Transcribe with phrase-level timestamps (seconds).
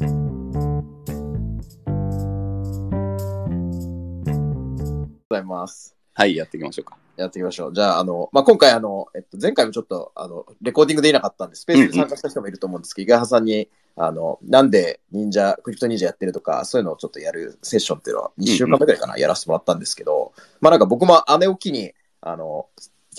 [0.00, 0.06] ご
[5.36, 5.94] ざいます。
[6.14, 6.96] はい、やっていきましょうか。
[7.16, 7.74] やっていきましょう。
[7.74, 21.92] じゃあ、あの、まあ、今回、あの、えっと、前回もちょっと、あの、レコーディングできなかったんで、スペースで参加した人もいると思うんですけど、伊賀原さんに、あの、なんで忍者、クリプト忍者やってるとか、そういうのをちょっとやるセッションっていうのは、2週間目ぐらいかな、やらせてもらったんですけど、まあ、なんか僕も姉を機に、
[22.22, 22.68] あの、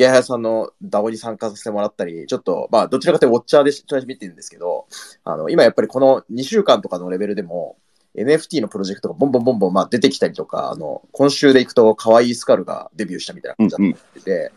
[0.01, 4.87] 池原さんの DAO に参加させてもらったり、ちょっと、まあ、どちらかというとウォッチャーでちょい見てるんですけど、
[5.23, 7.77] あの、今やっぱりこの2週間とかのレベルでも、
[8.15, 14.51] NFT のプロジェクトがボンボンボンボンまあ出てきたりとか、あの、今週でいくと、可愛いスカルがデビューしたみたいな感じだったりで、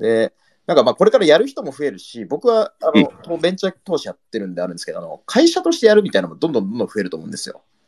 [0.00, 0.32] で、
[0.66, 2.90] なんかまあこれからやる人も増えるし、僕はあ
[3.28, 7.56] の、ベンチャー投資やってるんであるんですけど、あの、会社としてやるみたいなのもどんどんどんどん増えると思うんですよ。
[7.56, 7.78] うんうん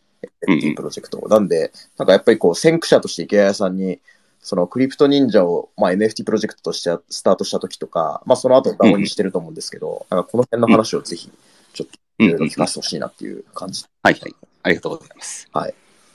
[0.46, 1.28] NFT プロジェクトを。
[1.28, 4.00] なんで、なんかやっぱりこう、先駆者として池谷さんに、
[4.42, 11.30] そのクリプト忍者を、まあ、NFT プロジェクトとしてスタートした時とか、まあその後 DAO にしてると思うんですけど、なんかこの辺の話をぜひ、
[11.72, 12.26] ちょっとうん。
[12.26, 13.84] うんいろいろ聞かせてほしいなっていう感じ。
[14.02, 14.34] はいはい。
[14.62, 15.48] ありがとうございます。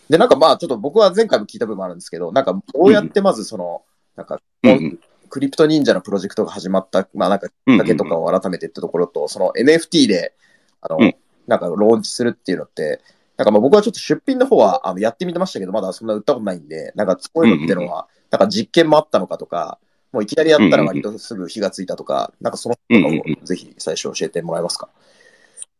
[0.09, 3.81] で、なんかまあ、ちょっと僕は前回も聞いた部分もあるんですけど、なんかどうやってまずその、
[4.15, 4.99] なんか、うんうん。
[5.29, 10.33] クリプト忍者のプロジェクトが始まった、まあなんか、きっかけとかを改めてってところと、その NFT で、
[10.81, 11.15] あの、うん。
[11.47, 13.01] なんかローンチするっていうのって、
[13.37, 19.79] なんかまあ僕はちょっと出品の方はあのやってみてましたけど、まだそんな売ったことないんで、なんかそういうのってのは、なんか実験もあったのかとか、
[20.11, 24.89] もういきなりやったら割とすぐ火がついたとか、なんかその辺をぜひ最初教えてもらえますか？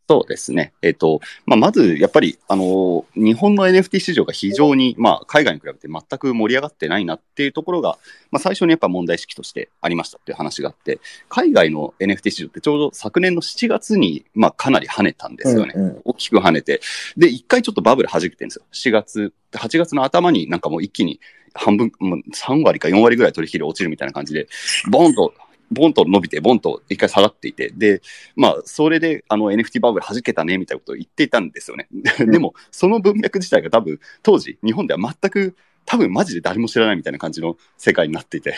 [0.07, 0.73] そうですね。
[0.83, 7.97] えっ、と、まあ、まず、やっぱり、あの日本の NFT 市場が非常に、まあ、海外に比べて全く盛り上がってないなっていうところが、
[8.29, 15.73] まあ、最初にやっぱ問題意識としてありましたっていう話があって、海外の NFT 市場ってちょうど昨年の7月に、まあ、かなり跳ねたんですよね。
[15.75, 16.81] うんうん大きく跳ねて、
[17.17, 18.63] で、一回ちょっとバブル弾けてるんですよ。
[18.71, 21.19] 7月、8月の頭になんかもう一気に
[21.55, 24.47] 半分、もう3割か4割ぐらい取引量落ちるみたいな感じで、
[24.89, 25.33] ボーンと、
[25.71, 28.01] ボンと伸びて、ボンと一回下がっていて、で、
[28.35, 31.87] まあ、それで、あの、NFT バブル弾けたね、みたいなことを言っていたんですよね。
[32.19, 35.55] でも、その文脈自体が多分、当時、日本では全く、
[35.85, 38.55] 多分マジで誰も知らないみたいな感じの世界になっていて、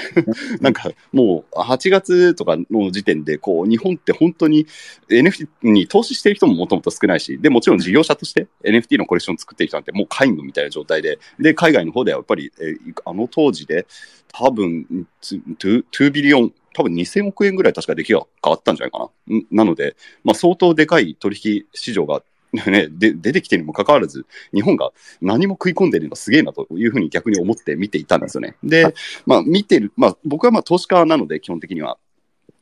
[0.61, 4.65] なんかもう8月とかの時点で、こう、日本って本当に
[5.09, 13.85] NFT に投資してる人ももともと少ないし、で、もちろん事業者として NFT のコレクションを作ってる人なんてもう皆無みたいな状態で、で、海外の方ではやっぱり、えーあの当時で
[14.33, 14.85] 多分、
[15.21, 19.35] 2, 2ビリオン、多分2000億円ぐらい確か出来が変わったんじゃないかな。
[19.35, 22.21] んなので、まあ、相当でかい取引市場が、
[22.53, 24.91] ね、で出てきてるにもかかわらず、日本が
[25.21, 28.55] 何も食い込んでるのすげえなというふうに逆に思って見ていたんですよね。
[28.63, 28.93] で、
[29.25, 31.97] まあ、見てる、まあ、僕はまあ投資家なので、基本的には。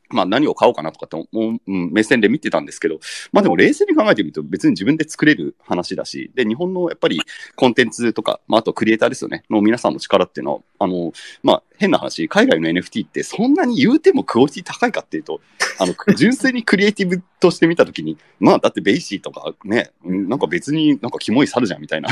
[0.08, 3.00] まあ何を買おうかなとかって思う、うん、目線で見てたんですけど、
[3.32, 7.20] まあでも冷静に考えてみると別に自分で作れる話だし、で、日本のやっぱり
[7.56, 15.40] コンテンツとか、まああとクリエイターですよね、の皆さんの力っていうのは、あの、まあ変な話、海外の NFT ってそんなに言うてもクオリティ高いかっていうと、
[15.78, 22.08] あの、純粋にクリエイティブとして見たときに、まあだって BAYC とかね、うんなんか別になんかキモい猿じゃんみたいな。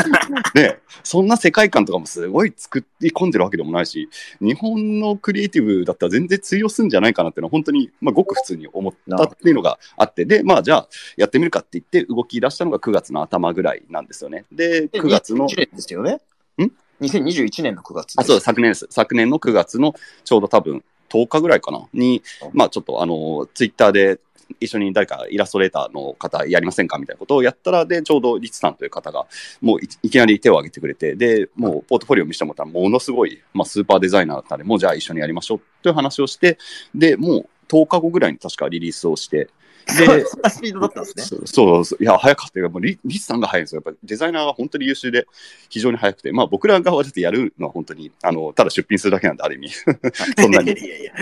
[0.54, 4.08] ね、そんな世界観とかもすごい作り込んでるわけでもないし、
[4.40, 14.44] 日本のクリエイティブだったら全然通用するんじゃないかなっていうのは本当に、まあ、ごく普通に思ったっていうのがあって、で、まあじゃあやってみるかって言って動き出したのが9月の頭ぐらいなんですよね。
[14.52, 16.20] で、9月の、2021年ですよね。
[16.64, 16.70] ん？
[17.02, 18.14] ?2021 年の9月。
[18.16, 18.86] あ、そう、昨年です。
[18.90, 24.20] 昨年の9月のちょうど多分10日ぐらいかな、に、まあちょっとあの、ツイッターで
[24.60, 29.26] 一緒に誰かイラストレーターの方やりませんかみたいなことをやったら、で、ちょうどリツさんという方が、
[29.60, 36.58] もういいきなり手を挙げてくれて、で、もうポートフォリオ見せてもらったら、ものすごい、まあスーパーデザイナーだったんで、もうじゃあ一緒にやりましょうという話をして、
[36.94, 39.48] で、もう10日後ぐらいに確かリリースをして、
[39.86, 41.24] で、 そんなスピードだったんですね。
[41.46, 42.70] そうそういや、早かったよ。
[42.70, 43.82] もうリリスさんが早いんですよ。
[43.84, 45.26] やっぱデザイナーが本当に優秀で、
[45.68, 49.70] 非常に早くて、まあ僕ら側でやるのは本当に、あの、ただ出品するだけなんで、ある意味。
[49.70, 50.72] そんなに。
[50.78, 51.12] いやいや。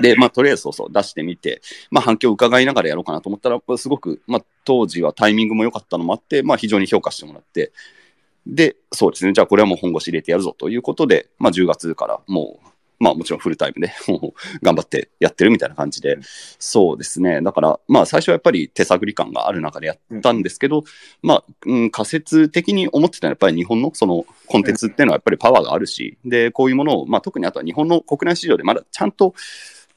[0.00, 7.72] で、まあとりあえずそうそう出してみて、まあ反響を伺いながらやろうかなと思ったら、すごく、まあ当時はタイミングも良かったのもあって、まあ非常に評価してもらって、
[8.46, 9.32] で、そうですね。
[9.32, 12.66] じゃあこれはもう本腰入れてやるぞということで、まあ10月からもう、
[13.00, 13.92] まあもちろんフルタイム で
[14.62, 16.18] 頑張ってやってるみたいな感じで、
[16.58, 17.40] そうですね。
[17.40, 20.84] だから、まあ最初はやっぱり手探り感がある中でやったんですけど、
[21.22, 29.34] まあ、うん、仮説的に思ってたのはやっぱり日本のそのコンテンツっていうのはやっぱりパワーがあるし、で、こういうものを、まあ特にあとは日本の国内市場でまだちゃんと、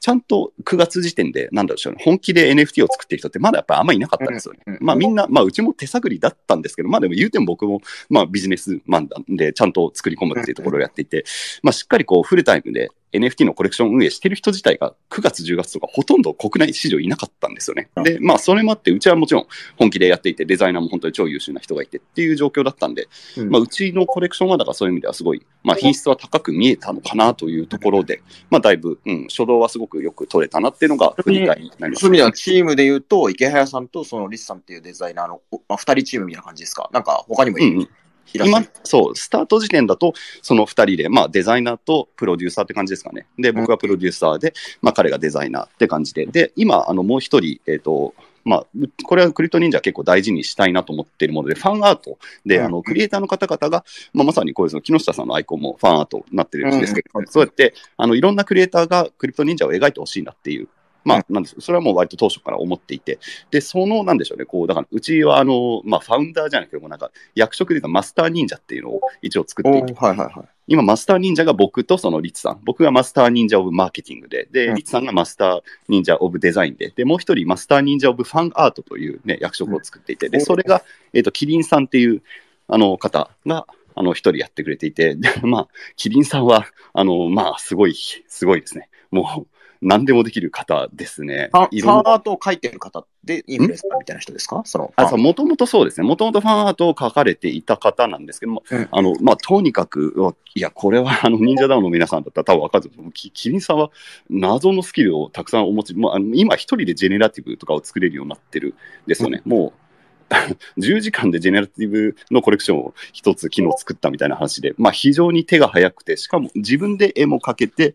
[0.04, 4.76] ちゃんと9月時点で、なんだろうね、本気で NFT を作ってる人ってまだやっぱりあんまりいなかったんですよね。
[4.82, 7.80] まあみんな、まあうちも手探りだったんですけど、まあでも言うても僕も、
[8.10, 11.24] まあビジネスマンなんで、ちゃんと作り込むっていうところをやっていて、
[11.62, 17.88] まあしっかりこうフルタイムで NFT のコレクション運営してる人自体が9月、10月とかほとんど国内市場いなかったんですよね。
[18.02, 19.46] で、まあ、それもあって、うちはもちろん
[19.78, 36.90] 本気でやっていて、デザイナーも本当に超優秀な人がいてっていう状況だったんで、うん、まあ、うちのコレクションはだからそういう意味ではすごい、まあ、品質は高く見えたのかなというところで、まあ、だいぶ、うん、初動はすごくよく取れたなっていうのが振り返りになります、そういう意味では、チームで言うと、池早さんとそのリスさんっていうデザイナーの、まあ、2人チームみたいな感じですか？
[36.92, 37.88] なんか他にもいる、うん
[38.32, 43.26] 今、そう、スタート時点だと、その2人で、まあ、デザイナーとプロデューサーって感じですかね。
[43.38, 46.26] で、僕がプロデューサーで、まあ、彼がデザイナーって感じで。
[46.26, 48.66] で、今、あの、もう一人、えっ、ー、と、まあ、
[49.04, 52.18] これはクリプト忍者結構大事にしたいなと思っているもので、ファンアート。
[52.44, 60.68] で、あの、クリエイターの方々が、まあ、まさにこういう木下さんのアイコンもファンアートになってるんですけど、そうやって、あの、いろんなクリエイターがクリプト忍者を描いてほしいなっていう
[61.04, 61.56] まあ、なんです。
[61.60, 63.18] それはもう割と当初から思っていて、
[63.50, 82.22] で、その、なんでしょうね、こう、だから、うちは、あの、まあ、ファウンダーじゃなくても、なんか、役職で言うとマスター忍者っていうのを一応作っていて、はいはいはい、今、マスター忍者が僕とそのリツさん、僕がマスター忍者オブマーケティングで、で、リツさんがマスター忍者オブデザインで、で、もう一人、マスター忍者オブファンアートというね、役職を作っていて、で、それが、えっ、ー、と、キリンさんっていう、
[82.66, 88.88] あの方が、あの、一人やってくれていて、で、まあ、キリンさんは、あの、まあ、すごい、すごいですね。
[89.10, 89.53] もう、
[89.84, 91.50] 何でもできる方ですね。
[91.52, 94.62] ファンアートを書いてる方でインフルエンサーみたいな人ですか？
[94.64, 96.06] そのあそう、もともとそうですね。
[96.06, 103.12] もともとファンアートを書かれていた方なんですけども、うん、あの、まあ、とにかく、いや、これは、あの、忍者ダウンの皆さんだったら多分わかると思う。
[103.12, 103.90] キリンさんは
[104.30, 108.74] 謎のスキルをたくさんお持ち、もうあの今一人でジェネラティブとかを作れるようになってるん
[109.06, 109.42] ですよね。
[109.44, 109.84] うん、もう、
[110.80, 117.94] 10時間でジェネラティブのコレクションを一つ昨日作ったみたいな話で、まあ非常に手が早くて、しかも自分で絵も描けて、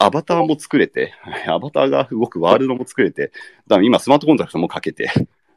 [0.00, 1.12] アバターも作れて、
[1.46, 3.32] アバターが動くワールドも作れて、
[3.66, 5.10] だから今スマートコントラクトもかけて、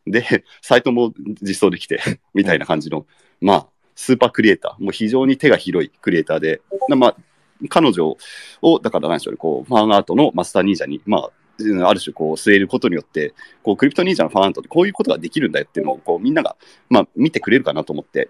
[0.05, 2.01] で、サイトも実装できて、
[2.35, 3.05] みたいな感じの、
[3.39, 7.15] まあ、スーパークリエイター、もう非常に手が広いクリエイターで、まあ、
[7.69, 8.17] 彼女
[8.61, 11.31] を、だから何でしょうね、こう、ファンアートのマスター忍者に、まあ、
[11.87, 16.57] ある種こう据えることによって、こうクリプト忍者のファンアートってこういうことができるんだよっていうのをこうみんなが、
[16.89, 18.29] まあ、見てくれるかなと思って、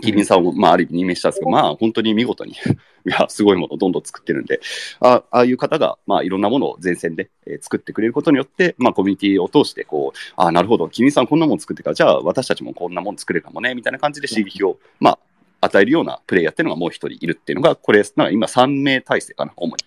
[0.00, 2.52] キリンさんを、まあ、ある意味任命したんですけど、まあ、本当に見事に
[3.06, 4.60] いや、すごいものをどんどん作ってるんで、
[5.00, 15.18] あああいう方が、まあ、いろんなものを前線で、えー、作ってくれることによって、まあ、コミュニティを通して、こう、ああ、なるほど、キリンさんこんなもの作ってから、じゃあ、私たちもこんなもの作れるかもね、みたいな感じで刺激を、まあ、
[15.60, 18.26] 与えるようなプレイヤーっていうのがもう一人いるっていうのが、これ、なん。
[18.26, 19.84] か今3名体制かな、主に。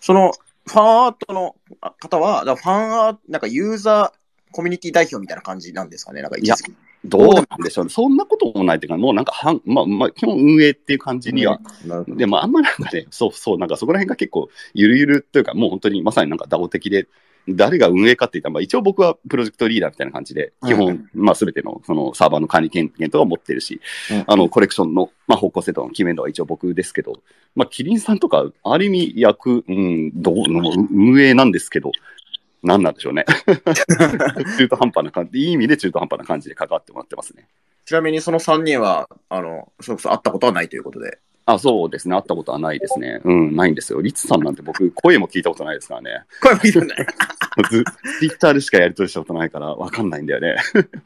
[0.00, 0.32] その、
[0.66, 1.56] ファンアートの
[1.98, 6.54] 方は、ファンアート、なんかユーザー、コミュニティ代表みたいな感じなんですかね、なんかいや、
[7.04, 7.90] どうなんでしょうね。
[7.90, 17.06] そんなこともないっていうか、もうなんかはん、まあ、まあ、基本運営っていう感じには、うん、でもあんまなんかね、 そうそう、なんかそこら辺が結構ゆるゆるというか、もう本当にまさになんかダオ的で、
[17.50, 23.80] 誰が運営かって言ったら、まあ、一応僕はプロジェクトリーダーみたいな感じで、基本、うん、まあ、すべてのそのサーバーの管理権限とか持ってるし、
[24.10, 27.22] うん、あの、コレクションの、まあ、方向性とかの決めるのは一応僕ですけど、
[27.54, 31.92] まあ、キリンさんとか、ある意味役、うん、どうの運営なんですけど、
[32.62, 33.24] 何なんでしょうね。
[34.58, 37.46] 中途半端な感じ、いい意味で中途半端な感じで関わってもらってますね。
[37.84, 41.18] ちなみにその3人は、あの、それこそ会ったことはないということで。
[41.50, 42.14] あ、そうですね。
[42.14, 43.22] 会ったことはないですね。
[43.24, 44.02] うん、ないんですよ。
[44.02, 46.24] リツさんなんて僕、声も聞いたことないですからね。
[46.42, 47.06] 声も聞いたことない。
[48.18, 50.56] ツイッターでしかやり取りしたことないから、わかんないんだよね。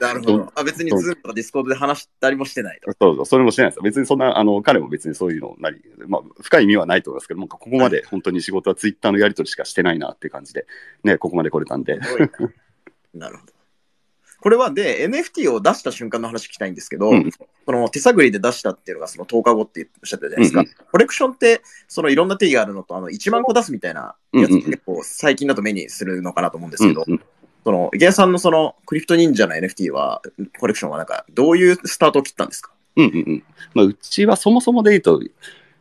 [0.00, 0.53] なるほど。
[0.56, 2.91] あ別にズームとかディスコードで話したりもしてないと。
[3.00, 3.83] そうそう、それもしてないですよ。
[3.85, 10.67] 別にそんな、あの、彼も別にそういうのなり、まあ、深い意味はないと思いますけど、もここまで本当に仕事はツイッターのやり取りしかしてないなっていう感じで、
[11.05, 12.00] ね、ここまで来れたんで。
[13.15, 13.53] なるほど。
[14.43, 17.31] これはで、NFT を出した瞬間の話聞きたいんですけど、うん、
[17.64, 20.61] その手探りで出したっていうのがその10日後っておっしゃったじゃないですか。
[20.61, 27.20] うんうん、コレクションって、そのいろんな定義があるのと、あの、1万個出すみたいなやつ結構最近だと目にするのかなと思うんですけど、うんうん、
[27.64, 30.23] その、池谷さんのそのクリプト忍者の NFT は、
[30.59, 32.73] コレクションはなんか、どういうスタートを切ったんですか？
[32.97, 33.45] うんうんうん。
[33.75, 35.21] まあ、うちはそもそもで言うと、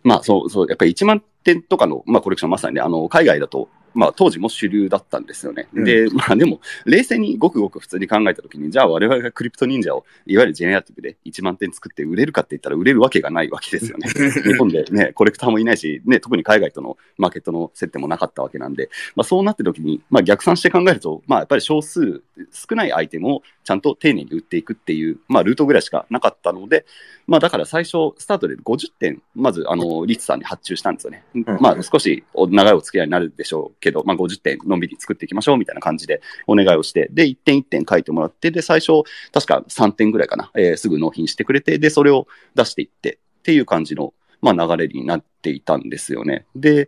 [0.03, 5.67] まあそうそう、やっぱり1万点とかの、まあ、コレクションまさにね、あの、海外だとまあ、当時も主流だったんですよね。
[5.73, 14.07] うん、で、まあでも、冷静にごくごく普通に考えたときに、じゃあ我々がクリプト忍者を、いわゆるジェネラティブで1万点作って売れるかって言ったら売れるわけがないわけですよね。
[14.43, 22.21] 日本でね、コレクターもいないし、ね、特に海外とのマーケットの接点もなかったわけなんで、まあそうなってときに、まあ逆算して考えると、まあやっぱり少数、
[22.51, 26.85] 少ないアイテムをちゃんと丁寧に売っていくっていう、まあルートぐらいしかなかったので、
[27.27, 31.23] まあだから最初、スタートで50点、まず、あの、リツさんに発注したんですよね。
[31.59, 46.45] まあ少し長いお付き合いになるでしょうけど、まあ50点のんびり作っていきましょうみたいな感じでお願いをして、で、1点1点書いてもらって、で、最初、確か3点ぐらいかな、えー、すぐ納品してくれて、で、それを出していってっていう感じの、まあ、流れになっていたんですよね。
[46.55, 46.87] で、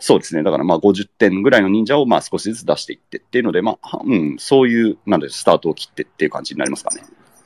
[0.00, 0.42] そうですね。
[0.42, 7.02] だからまあ50点ぐらいの忍者をまあ少しずつ出していってっていうので、まあ、うん、そういう、なんで、スタートを切ってっていう感じになりますかね。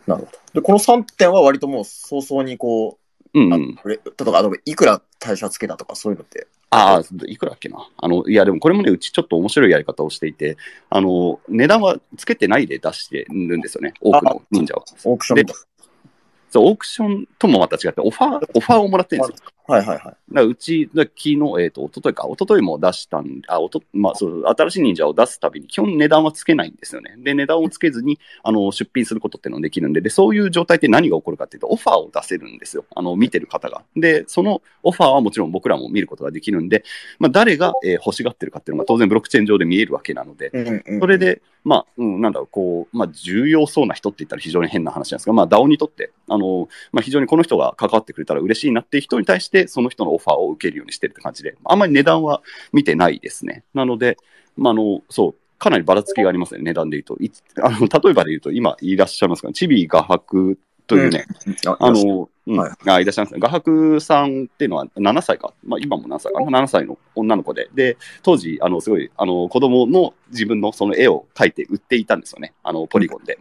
[0.07, 0.39] なるほど。
[0.55, 3.02] で、この3点は割ともう早々にこう
[3.35, 3.75] う、うん、うん。
[3.77, 6.47] これ例えば、あの、いくら対象つけたとか、そういうのって？
[6.71, 7.87] ああ、いくらだっけな？
[7.97, 10.57] あの、いや、でもこれもね、うちちょっと面白いやり方をしていて、
[10.89, 14.85] あの、値段はつけてないで出してるんですよね、多くの忍者は。
[15.05, 15.47] オークション。
[16.51, 19.51] そう、オークションともまた違って、オファー、オファーをもらってるんですよ。
[19.67, 20.35] はいはいはい。
[20.35, 27.15] だうち、だ昨日、えっ、と、一昨日か、一昨日も出したんあ、おと、まあ、そう、新しい忍者を出すたびに、基本値段はつけないんですよね。
[27.19, 32.85] で、値段をつけずに、あの、出品することっていうのができるんで、で、そういう状態って何が起こるかっていうと、オファーを出せるんですよ。
[32.95, 33.83] あの、見てる方が。
[33.97, 36.85] で、そのオファーはもちろん僕らも見ることができるんで、
[37.19, 41.01] まあ、誰が、えー欲しがってるかっていうのが当然ブロックチェーン上で見えるわけなので、うんうん。
[41.01, 52.43] それで、まあ、うん、なんだろう、こう、まあ、重要そうな人って言ったら非常に変な話なんですが、まあ、DAO にとって、あの、まあ、非常にこの人が関わってくれたら嬉しいなっていう人に対して、その人のオファーを受けるようにしてるって感じで、あんまり値段は
[52.73, 53.65] 見てないですね。
[53.75, 54.17] なので、
[54.57, 57.17] まあ、あの、そう、かなりばらつきがありますね、値段で言うと。
[57.65, 59.49] あの例えばで言うと、今いらっしゃいますか？
[59.49, 61.25] ね、チビ画伯というね、
[61.67, 62.59] ああ、の、うん。
[62.59, 63.41] はいあいらっしゃいますね。
[63.41, 73.39] 画伯さんっていうのは7歳か、まあ、今も何歳かな、7歳の女の子で、で、当時、あの、すごい、あの、子供の自分のその絵を描いて売っていたんですよね、あの、ポリゴンで。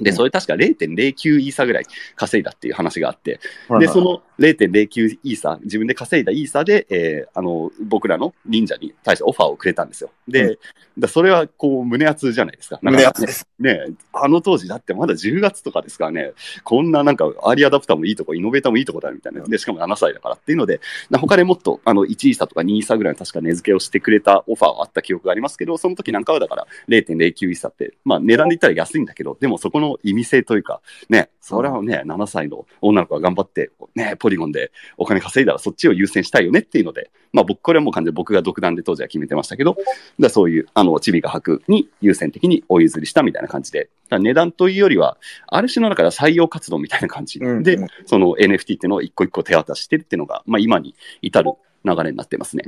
[0.00, 1.84] で、それ確か0.09イーサぐらい
[2.16, 3.40] 稼いだっていう話があって、
[3.80, 10.10] で、その0.09イーサ、自分で稼いだイーサで、えーあの、僕らの忍者に対してオファーをくれたんですよ。
[10.28, 10.58] で、う
[10.98, 12.78] だそれはこう、胸熱じゃないですか。
[12.82, 13.46] 胸熱です。
[13.58, 16.32] ね、あの当時だってまだ10月とかですからね、
[16.64, 19.42] こんななんかアーリーアダプターもいいとこ、イノベーターもいいとこだみたいな。
[19.44, 20.80] で、しかも7歳だからっていうので、
[21.10, 39.76] な他でもっとあの1イーサとか2イーサぐらいの確か値付けをしてくれたオファーはあった記憶がありますけど、その時なんかはだから0.09イーサって、まあ値段で言ったら安いんだけど、でもそこの意味性というか、ね、それはね、7歳の女の子が頑張って、ね、ポリゴンでお金稼いだらそっちを優先したいよねっていうので、まあ僕、これはもう完全に僕が独断で当時は決めてましたけど、
[40.18, 47.38] だそういう、あの、チビが履くに優先的にお譲りしたみたいな感じで、値段というよりは、ある種の中では採用活動みたいな感じ。
[47.38, 47.82] で、うん。
[47.82, 51.52] うんその NFT っていうのを一個一個手渡ししてるっていうのが、まあ今に至る
[51.84, 52.64] 流れになってますね。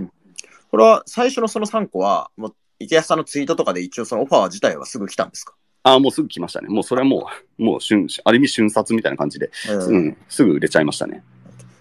[0.70, 5.54] これは最初のその3個は、もう池谷さんのツイートとかで一応そのオファー自体はすぐ来たんですか？
[5.84, 6.68] ああ、もうすぐ来ましたね。
[6.68, 7.28] もうそれはも
[7.58, 9.96] う、もう瞬、ある意味瞬殺みたいな感じで、うん。
[9.96, 11.22] うん、すぐ売れちゃいましたね。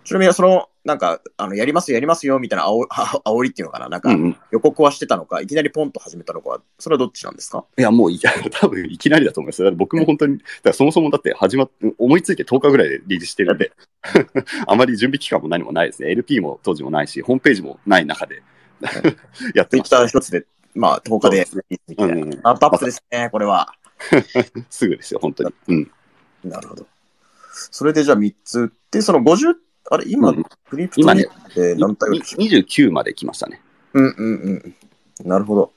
[0.07, 3.89] ちなみにその、なんか、あの、やりますよ、やりますよ、みたいなあお あ煽りっていうのかな？
[3.89, 4.09] なんか。
[4.51, 7.65] 予告はしてたのか、いきなりポンと始めたのか、それはどっちなんですか？
[7.77, 13.73] いや、もういや、多分いきなりだと思います僕も本当に、だからそもそもだって始まっ、思いついて10日ぐらいでリリースしてるんで、
[14.65, 16.09] あまり準備期間も何もないですね。
[16.11, 18.41] LP も当時もないし、ホームページもない中で
[19.55, 23.73] やってツイッました、ター一つで、まあ、10日でそうリリースできたうんうんスタートアップですね、これは。
[24.69, 25.53] すぐですよ、本当に。
[25.67, 25.91] うん。
[26.45, 26.85] なるほど。
[27.71, 29.55] それでじゃあ3つ売って、その50、
[29.89, 33.61] あれ、今、うんクリプト今ねって何体売り29まで来ましたね。
[33.93, 34.75] うんうん
[35.21, 35.27] うん。
[35.27, 35.71] なるほど。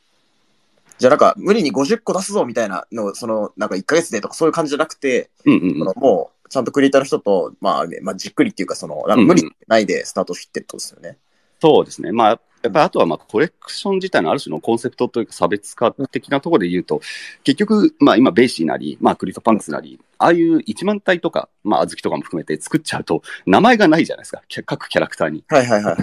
[0.99, 5.79] じゃあなんか、無理に50個出すぞみたいなの、その、なんか1ヶ月でとかそういう感じじゃなくて、うんうんうん。
[5.97, 11.17] もう、ちゃんとクリエイターの人と、まあ、ね、まあ、じっくりっていうか、その、なんか無理ないでスタートしてってことですよね。
[11.61, 12.13] そうですね。
[12.13, 17.01] まあ、やっぱりあとはまあコレクション自体のある種のコンセプトというか差別化的なところで言うと、
[17.43, 24.43] 結局、まあ今 BAYC なり、まあ CryptoPunks なり、ああいう1万体とか、まあ Azuki とかも含めて作っちゃうと、名前がないじゃないですか。
[24.67, 25.45] 各キャラクターに。
[25.49, 25.97] はいはいはい。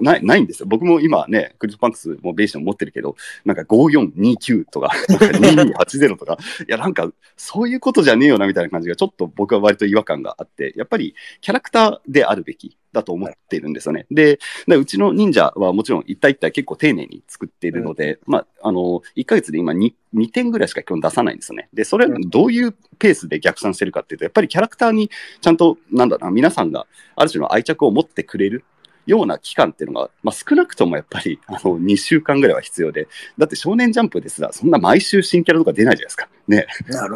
[0.00, 0.66] ない、ないんですよ。
[0.66, 14.06] 僕も今ね、 CryptoPunks も BAYC も持ってるけど、なんか5429とか、なんか2280とか、 いやなんかそういうことじゃねえよなみたいな感じがちょっと僕は割と違和感があって、やっぱりキャラクターであるべきだと思っているんですよね。
[14.10, 21.68] で、でうちの忍者はもちろん一体一体結構丁寧に作っているので、まあ、あの、1ヶ月で今 2, 2点ぐらいしか基本出さないんですよね。
[21.74, 25.10] で、それはどういうペースで逆算してるかっていうと、やっぱりキャラクターに
[25.40, 26.86] ちゃんと、なんだろうな、皆さんが
[27.16, 28.64] ある種の愛着を持ってくれる
[29.06, 33.08] ような期間っていうのが、まあ、少なくともやっぱりあの2週間ぐらいは必要で、
[33.38, 36.28] だって少年ジャンプですら、そんな毎週新キャラとか出ないじゃないですか。
[36.48, 36.66] ね。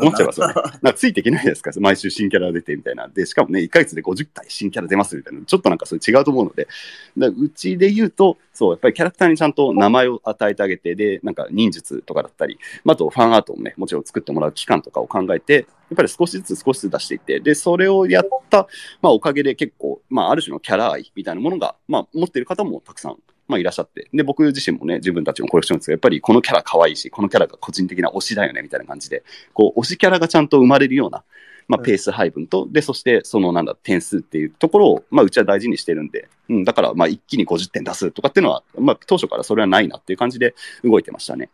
[0.00, 0.54] 思っちゃいますよね。
[0.82, 3.08] なついていけないですか、 毎週新キャラ出てみたいな。
[3.08, 5.40] で、しかもね、1ヶ月で50体新キャラ出ますみたいな。
[5.44, 6.68] ちょっとなんかそれ違うと思うので、
[7.16, 18.66] うちで言うと、そう、やっぱりキャラクターにちゃんと名前を与えてあげて、で、なんか忍術とかだったり、まあ、あとファンアートもね、もちろん作ってもらう期間とかを考えて、やっぱり少しずつ少しずつ出していって、で、それをやった、
[19.00, 23.16] まあ、おかげで結構、まあ、ある種のキャラ愛みたいなものが、まあ、持っている方もたくさん、
[23.48, 29.24] まあ、いらっしゃって、で、僕自身もね、自分たちのコレクションですけど、やっぱりこのキャラ可愛いし、このキャラが個人的な推しだよね、みたいな感じで、
[29.54, 31.24] こう、推しキャラがちゃんと生まれるような、
[31.66, 31.84] まあ、うん。
[31.84, 41.50] ペース配分と、で、そして、その、なんだ、点数っていうところを、まあ、うちは大事にしてるんで、うん、だから、まあ、一気に50点出すとかっていうのは、まあ、当初からそれはないなっていう感じで動いてましたね。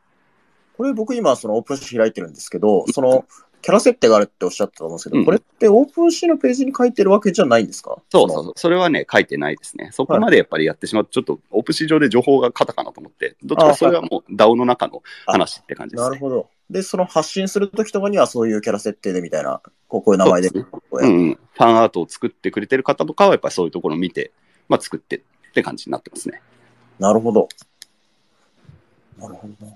[0.77, 3.25] これ僕今その OpenSea 開いてるんですけど、その
[3.65, 7.93] キャラ設定があるっておっしゃってたと思うんですけど、うんこれって OpenSea のページに書いてるわけじゃないんですか？
[7.93, 8.53] のそうそうそう。
[8.57, 9.89] それはね、書いてないですね。
[9.93, 16.09] そこまでやっぱりやってしまうと、ちょっと OpenSea 上で情報が過多かなと思って、どっちかそれはもう DAO の中の話って感じですね。
[16.11, 16.51] なるほど。
[16.69, 24.33] で、その発信するときとかにはそういうキャラ設定でみたいな、こうこういう名前でそうでうんうん、ファンアートを作ってくれてる方とかは、やっぱりそういうところを見て、
[24.69, 25.21] まあ、作ってっ
[25.55, 26.43] て感じになってますね。
[26.99, 27.49] なるほど。
[29.19, 29.73] なるほどな。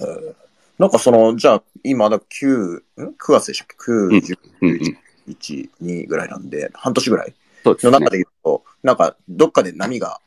[0.00, 0.34] えー
[0.78, 4.96] なんかその、じゃあ、今だ9、ん ?9 月でしたっけ ?9、10、うんうん。
[5.28, 7.34] 11、2ぐらいなんで、半年ぐらい？
[7.64, 8.10] そうですねの中。
[8.10, 10.20] で言うと、なんか、どっかで波が、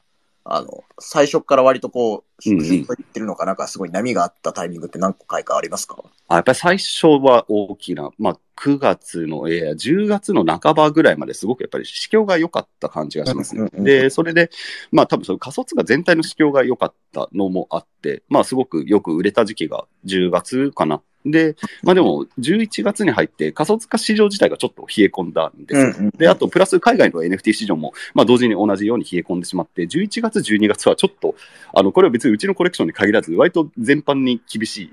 [0.43, 6.03] あの、最初から割とこう、うんうんシュッといってるのか、なんかすごい波があったタイミングって何個回かありますか？
[6.27, 13.69] あやっぱり最初は大きな、まあ、9月の、いやいや10月の半ばぐらいまですごくやっぱり市況が良かった感じがしますね。
[13.73, 14.49] で、それで、
[14.91, 21.03] まあ多分その仮想通貨全体の市況が良かったのもあって、まあすごくよく売れた時期が10月かな。
[21.25, 25.87] で、まあでも11月に入って仮想通貨市場自体がちょっと冷え込んだんですよ。
[25.87, 31.35] うんうんで、あとプラス海外の NFT 市場も、まあ同時に同じように冷え込んでしまって、11月、12月はちょっと、
[31.73, 34.91] あの、これは別にうちのコレクションに限らず、割と全般に厳しい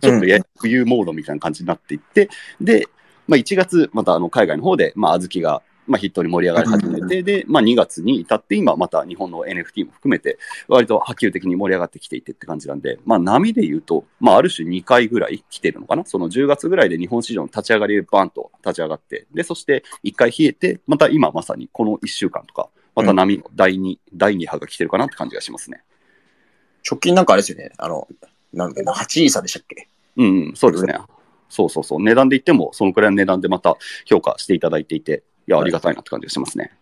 [0.00, 2.28] ちょっとやや冬モードみたいな感じになっていって、
[2.60, 2.88] で、
[3.28, 16.04] まあ、1月、またあの海外の方で、まあ、小豆が、まあ、ヒットに盛り上がり始めて、で、まあ、2月に至って、今、また日本の NFT も含めて、割と波及的に盛り上がってきていてって感じなんで、まあ、波で言うと、まあ、ある種2回ぐらい来てるのかな。
[16.04, 25.82] その10月ぐらいで日本市場の立ち上がりでバーンと立ち上がって、で、そして1回冷えて、また今まさにこの1週間とか、また波の第2、第2波が来てるかなって感じがしますね。
[26.88, 27.72] 直近なんかあれですよね。
[27.78, 28.06] あの、
[28.52, 29.88] なんだっけな、8イーサでしたっけ？
[30.16, 30.94] うん、うん、そうですね。
[31.48, 32.02] そうそうそう。
[32.02, 36.72] 値段で言っても、そのくらいの値段でまた評価していただいていて、いや、ありがたいなって感じがしますね。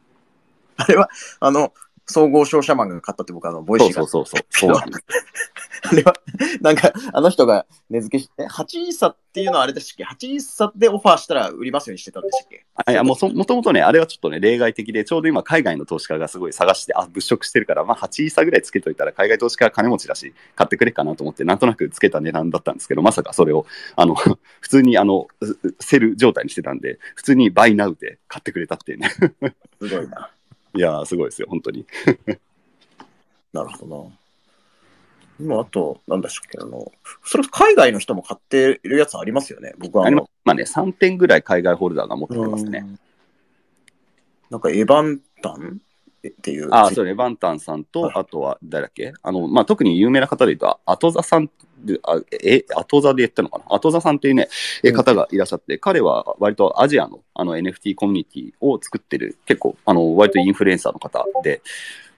[0.77, 1.09] あれは、
[1.41, 1.73] あの、
[2.07, 4.71] 総合商社マンが買ったって僕あの、 Voicy がそうそうそうそう。
[4.73, 5.05] そうなんです。
[5.83, 6.15] あれは、
[6.61, 12.65] なんか、あの人が値付けして、8イーサっていうのはあれでしたっけ ?8 イーサでオファーしたら売りますようにしてたんでしたっけ？
[12.87, 23.67] あいや、もうそ、もともとね、あれはちょっとね、例外的で、ちょうど今、海外の投資家がすごい探して、あ、物色してるから、まあ、8イーサぐらいつけといたら、海外投資家は金持ちだし、買ってくれっかなと思って、なんとなくつけた値段だったんですけど、まさかそれを、
[23.97, 24.15] あの、
[24.61, 29.11] 普通に、あの、うセル状態にしてたんで、普通にバイナウで買ってくれたっていうね。
[29.81, 30.31] すごいな。
[30.75, 31.87] いやー、すごいですよ、本当に。
[33.53, 34.19] なるほどな。
[35.41, 36.91] 今、あと、なんだっけ、あの、
[37.25, 39.75] それ海外の人も買ってるやつありますよね。
[39.79, 42.81] 僕はあのあの、まあね、3点ぐらい海外ホルダーが持ってますね。
[42.87, 42.99] うん
[44.51, 45.81] なんかエヴァンタン？
[46.27, 46.69] っていう。
[46.73, 49.13] ああ、そうね、バンタンさんと、あとは誰だっけ？
[49.23, 51.51] あの、まあ、特に有名な方で言うと、後座さん
[51.85, 53.65] で、あえ、後座で言ったのかな？
[53.69, 54.49] 後座さんっていうね、
[54.83, 54.97] えうん。
[54.97, 61.61] 方がいらっしゃって、彼は割とアジアのあの NFT コミュニティを作ってる、結構、あの、割とインフルエンサーの方で、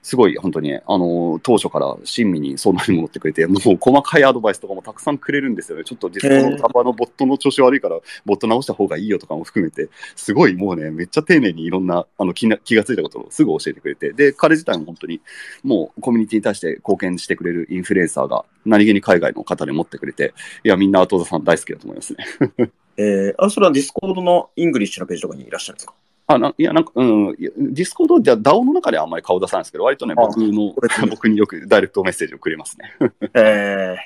[0.01, 5.83] すごい本当にね、あの、当初から親身に相談にも乗ってくれて、もう細かいアドバイスとかもたくさんくれるんですよね。
[5.83, 15.21] ちょっと実はこのサーバーのボットの調子悪いから、ボット直した方がいいよとかも含めて、すごいもうね、めっちゃ丁寧にいろんなあの気な気がついたことをすぐ教えてくれて、で、彼自体も本当に
[15.63, 20.33] もうコミュニティに対して貢献してくれるインフルエンサーが何気に海外の方で持ってくれて、
[20.63, 22.25] いや、みんな後田さん大好きだと思いますね。
[22.97, 25.93] えー、あ、それは Discord のイングリッシュのページとかにいらっしゃるんですか？
[26.33, 30.73] あないや、なんか、うん、 Discord じゃ DAO の中ではあんまり顔出さないんですけど、割とね、あ僕の
[31.09, 32.93] 僕によくダイレクトメッセージをくれますね。
[33.33, 33.97] えー、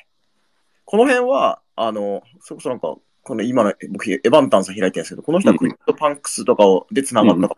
[0.86, 7.58] この辺は、あの、それこそなんか、この今の、僕、エヴァンタンさん開いてるんですけど、この人は CryptoPunks とかをで繋がったか、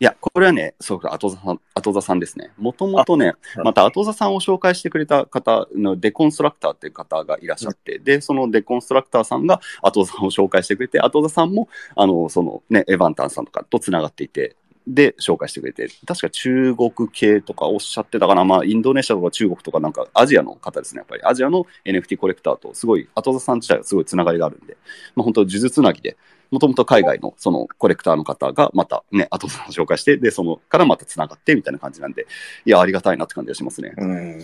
[0.00, 2.50] いや、これはね、そうか、後座さん、後座さんですね。
[2.58, 14.56] もともとね、はいまた後座さんを紹介してくれた方のデコンストラクターっていう方がいらっしゃって、で、そのデコンストラクターさんが後座さんを紹介してくれて、後座さんも、あの、そのね、エヴァンタンさんとかと繋がっていて、
[14.86, 21.22] で、紹介してくれて、確か中国系とかおっしゃってたかな、まあ、インドネシアとか中国とかなんかアジアの方ですね、やっぱり。
[21.24, 24.76] アジアの NFT コレクターとすごい、後座さん自体がすごいつながりがあるんで、
[25.14, 26.16] まあ、本当、呪術つなぎで、
[26.50, 32.26] もともと海外のそのコレクターの方がまたね、後座さんを紹介して、で、そのからまたつながってみたいな感じなんで、
[32.66, 33.94] いや、ありがたいなって感じがしますね。
[33.96, 34.38] うん。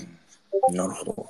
[0.74, 1.27] なるほど。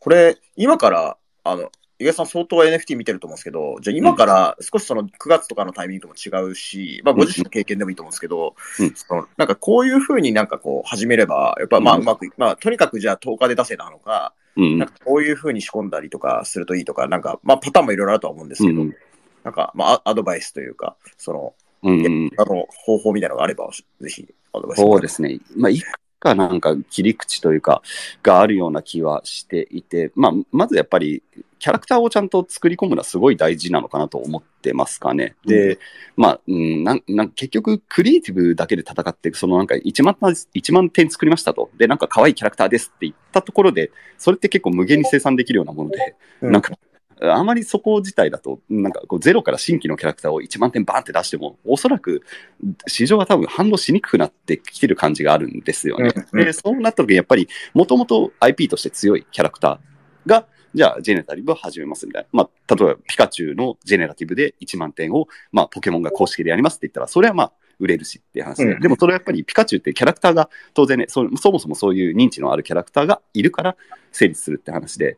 [0.00, 8.94] これ、今から、あの、伊賀さん相当 NFT 見てると思うんですけど、じゃあ今から少しその9月とかのタイミングとも違うし、まあご自身の経験でもいいと思うんですけど、うん。
[8.94, 14.78] そのなんかこういうふうになんかこう始めれば、やっぱまあうんうまく、まあとにかくじゃあ10日で出せなのか、うん。
[14.78, 14.88] なん。
[14.88, 18.94] かこういうふうに仕込んだりとかするといいとか、なんかまあパターンもいろいろあるとは思うんですけど、うん。
[19.42, 22.30] なんかまあアアドバイスというか、その、うんうん。
[22.36, 23.68] あの方法みたいなのがあれば、
[24.00, 25.40] ぜひアドバイスそうですね。
[25.56, 27.82] まあ、いくかなんか切り口というか、
[28.22, 31.22] があるような気はしていて、まあ、まずやっぱり、
[31.58, 35.34] キャラクターをちゃんと作り込むのはすごい大事なのかなと思ってますかね。
[35.44, 35.78] で、
[36.16, 41.70] まあ、うん、なんなん結局、クリエイティブだけで戦って、そのなんか1万単1万点作りましたと。
[41.76, 46.72] で、なんか可愛いキャラクターですって言ったところで、それって結構無限に生産できるようなもので、うんなんか、
[47.20, 52.22] あまりそこ自体だと、なんかこうゼロから新規のキャラクターを1万点バーンって出しても、おそらく
[52.86, 56.12] 市場は多分反応しにくくなってきてる感じがあるんですよね。
[56.32, 62.28] で、そうなった時にやっぱり、もともと IP として強いキャラクターが、じゃあ、ジェネラティブを始めますみたいな。
[62.32, 73.76] まあ、例えば、ピカチュウのジェネラティブで1万点を、まあ、ポケモンが公式でやりますって言ったら、それはまあ、売れるしっていう話で、うんでもそれはやっぱりピカチュウってキャラクターが当然ねそ、そもそもそういう認知のあるキャラクターがいるから
[74.12, 75.16] 成立するって話で、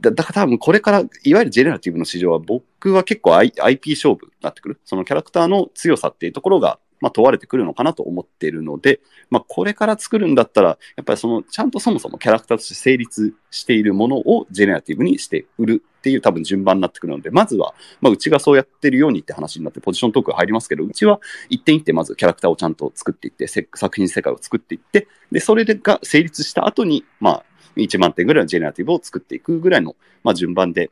[0.00, 1.08] だだから多分これから、いわ
[1.40, 4.80] ゆるジェネラティブの市場は僕は結構 I- IP 勝負になってくる。
[4.84, 27.44] そのキャラクターの強さっていうところが、まあ、問われてくるのかなと思っているので、まあ、これから作るんだったら、やっぱりその、ちゃんとそもそもキャラクターとして成立しているものをジェネラティブにして売るっていう多分順番になってくるので、まずは、まあ、うちがそうやってるようにって話になってポジショントークが入りますけど、うちは一点一点まずキャラクターをちゃんと作っていって、作品世界を作っていって、で、それが成立した後に、まあ、
[27.76, 30.90] 1万点ぐらいのジェネラティブを作っていくぐらいの、まあ、順番で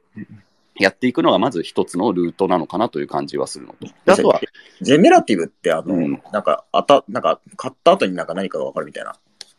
[0.78, 3.86] やっていくのがまず一つのルートなのかなという感じはするのと。
[4.04, 4.40] であとは、
[4.80, 9.14] ジェネラティブって、あの、うんなんか、あた、なんか、買った後になんか何かがわかるみたいな。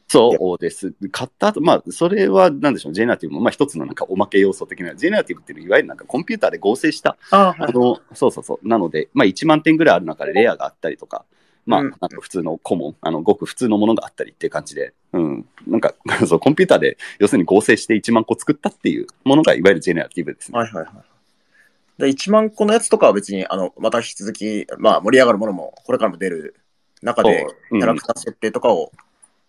[0.07, 0.93] そうです。
[1.11, 11.25] 買った後、まあ、それはなんでしょう、ジェネラティブも、まあ、一つのなんかおまけ要素的な、ジェネラティブっていうのは、いわゆるなんかコンピューターで合成した、ああの、そうそうそう、なので、まあ、1万点ぐらいある中でレアがあったりとか、
[11.67, 15.45] まあ、うんあの普通のコモン、あの、ごく普通のものがあったりっていう感じで、うん。
[15.67, 15.93] なんか、
[16.25, 20.57] そう、コンピューターで、要するに合成して1万個作ったっていうものが、いわゆるジェネラティブですね。
[20.57, 22.01] はいはいはい。
[22.01, 26.55] で、1万個のやつとかは別に、あの、また引き続き、まあ、盛り上がるものも、これからも出る
[27.01, 28.91] 中で、キャラクター設定とかを、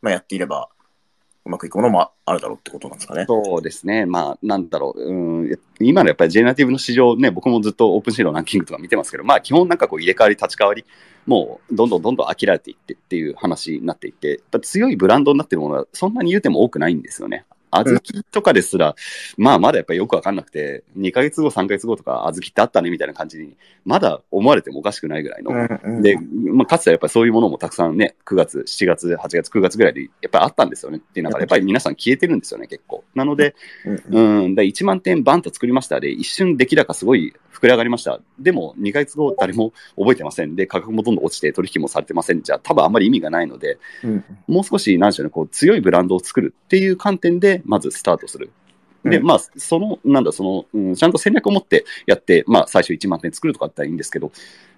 [0.02, 0.68] まあ、やっていれば、
[1.48, 3.24] うまくいくものもあるだろうってことなんですかね。
[3.26, 10.85] そうですね、まあ、なんだろう、うん、今のやっぱりジェネラティブの市場ね、僕もずっとオープンシーのランキングとか見てますけど、まあ、基本なんかこう入れ替わり、立ち替わり、
[11.29, 17.45] もうどんどんどんどん飽きられていってっていう話になっていて、やっぱ強いブランドになってるものはそんなに言うても多くないんですよね。
[17.70, 18.00] 小豆
[18.31, 18.94] とかですら、
[19.37, 26.16] まあまだやっぱりよくわかんなくて、2ヶ月後、3ヶ月後とか小豆ってあったねみたいな感じに、まだ思われてもおかしくないぐらいの、うんうんで、
[26.52, 33.04] まあ、かつてはやっぱりそういうものもたくさんね、9月、7月、8月、9月ぐらいでやっぱりあったんですよねっていう中で、やっぱり皆さん消えてるんですよね、結構。
[33.14, 33.54] なので、
[33.85, 38.20] うんうんうん、だ1万点バンと作りましたで、一瞬出来高すごい膨れ上がりました。
[38.38, 40.54] でも、2ヶ月後誰も覚えてません。
[40.54, 42.42] で、価格もどんどん落ちて取引もされてません。
[42.42, 48.51] じゃあ、多分あんまり意味がないので、うんもう少し、なんでしょうね、こう、強いブランドを作るっていう観点で、まずスタートする。
[49.05, 54.33] で、うんまあ、その、なんだ、その、うん、ちゃんと戦略を持ってやって、まあ、最初1万点作るとかだったらいいんですけど、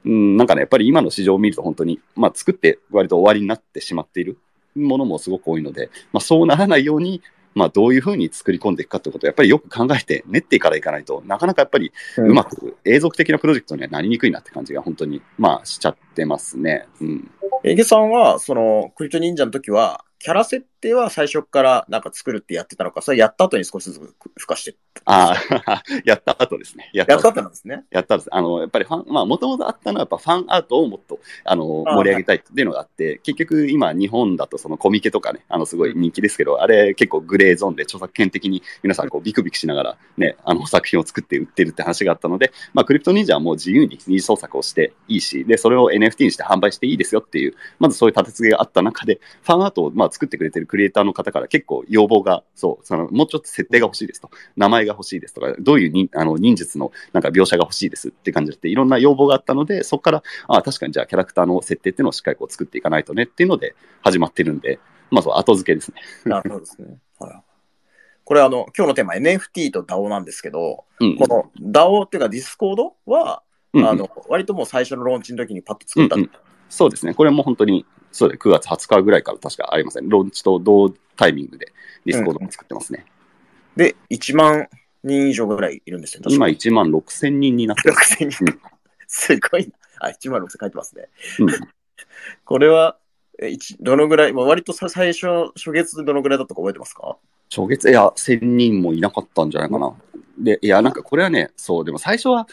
[0.04, 4.38] うん、なんかね、やっぱり今の市場を見ると本当に、まあ、作って割と終わりになってしまっている
[4.74, 7.22] ものもすごく多いので、まあ、そうならないように、
[7.54, 16.86] まあ、どういうふうに作り込んでいくかってことをやっぱりよく考えて練っていかないかないとなかなかやっぱりうまく永続的なプロジェクトにはなりにくいなって感じが本当にまあしちゃってますね。
[17.00, 17.30] うん、
[17.62, 25.34] エゲさんは、その、クリプト忍者の時は、キャラ設定は最初からなんか作るってやってたのか、それやった後に少しずつ付加してあ
[25.66, 26.90] あ、 やった後ですね。
[26.92, 27.84] やった後なんですね。
[27.90, 28.28] やったんです。
[28.32, 54.30] あの、やっぱりファン、まあ、もともとあったのは、やっぱファンアートをもっと、あの、盛り上げたいっていうのがあって、結局今、日本だとそのコミケとかね、あの、すごい人気ですけど、あれ結構グレーゾーンで著作権的に皆さんこうビクビクしながらね、あの、作品を作って売ってるって話があったので、まあ、クリプト忍者はもう自由に二次創作をしていいし、で、それを NFT にして販売していいですよっていう、まずそういう立て付けがあった中で、ファンアートをまあ作ってくれてるクリエイターの方から結構要望が、そう、その、もうちょっと設定が欲しいですと。
[54.56, 64.78] 名前が欲しいですとか、どういうにあの忍術のなんか描写が欲しいですって感じで、いろんな要望があったので、そこから、ああ、確かにじゃあキャラクターの設定っていうのをしっかりこう作っていかないとねっていうので始まってるんで、
[65.10, 66.02] まずは後付けですね。
[66.24, 66.98] なるほどですね。
[67.18, 67.42] はい。
[68.22, 71.16] これあの、今日のテーマ NFT と DAO なんですけど、うん。
[71.16, 76.14] この DAO っていうか Discord は、うんうんあの、割ともう最初のローンチの時にパッと作った。
[76.14, 76.30] うんうん
[76.70, 77.14] そうですね。
[77.14, 80.08] これも本当に、そうで、9月20日ぐらいから確かありません。
[80.08, 81.72] ローンチと同タイミングで
[82.06, 83.06] Discord も作ってますね。
[83.76, 84.68] で、1万
[85.04, 86.22] 人以上ぐらいいるんですよ。
[86.28, 88.14] 今1万6千人になってます。
[88.22, 88.58] 6000人。
[89.06, 90.08] すごいな。
[90.08, 91.08] あ、1万6000書いてますね。
[91.40, 91.48] うん
[92.44, 92.96] これは、
[93.80, 97.16] どのぐらい、もう割とさ最初、初月でどのぐらいだったか覚えてますか？
[97.48, 99.94] 初月、いや、1000人もいなかったんじゃないかな。
[100.38, 102.46] で、いや、なんかこれはね、そう、でも最初は、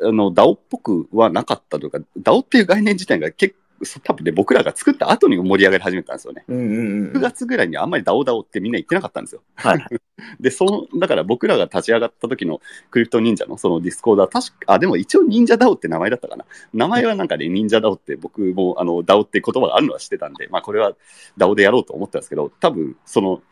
[0.00, 3.60] あの、DAO っぽくはなかったというか、DAO っていう概念自体が結構、
[4.02, 6.44] 多分ね、僕らが作った後に盛り上がり始めたんですよね。
[6.48, 7.20] うんうんう9ん。
[7.20, 9.42] 月ぐらいにあんまり DAO DAO ってみんな言ってなかったんですよ。
[9.54, 9.84] はい。
[10.40, 12.60] で、その、だから僕らが立ち上がった時の
[12.90, 16.44] クリプト忍者のその Discord は確か、あ、でも一応忍者 DAO って名前だったかな。
[16.74, 20.94] 名前はなんかね、忍者 DAO って僕もあの DAO って言葉があるのは知ってたんで、まあこれは
[21.38, 23.42] DAO でやろうと思ったんですけど、多分その、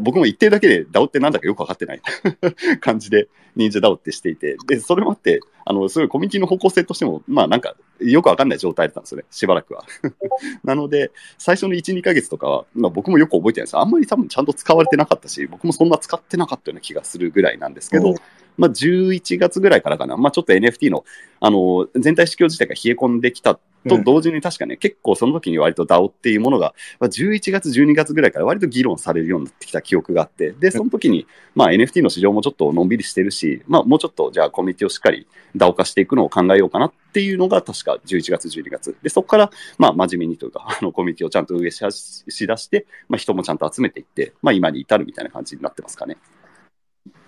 [0.00, 2.00] 僕も言ってるだけで DAO ってなんだかよくわかってない
[2.80, 9.84] 感じで忍者 DAO ってしていて、で、それもあって、あの、すごいコミュニティの方向性としても、まあなんかよくわかんない状態だったんですよね、しばらくは。
[10.64, 13.78] なので、最初の1、2ヶ月とかは、まあ、僕もよく覚えてないです。
[13.78, 18.14] あんまり多分ちゃんと使われてなかったし、僕もそんな使ってなかったような気がするぐらいなんですけど、
[18.56, 21.04] まあ、11月ぐらいからかな、まあ、ちょっと NFT の
[21.40, 38.96] あの全体市況自体が冷え込んできたと同時に確かね、結構その時に割と DAO っていうものが、まあ、11月、12月ぐらいから割と議論されるようになってきた記憶があって、で、その時に、まあ、NFT の市場もちょっとのんびりしてるし、まあ、もうちょっとじゃあコミュニティをしっかり DAO 化していくのを考えようかなっていうのが確か11月、12月。
[39.02, 41.84] で、そこから、まあ、真面目にというか、 あの、コミュニティをちゃんと運営し
[42.28, 46.16] しだして、まあ、人もちゃんと集めていって、まあ、今に至るみたいな感じになってますかね。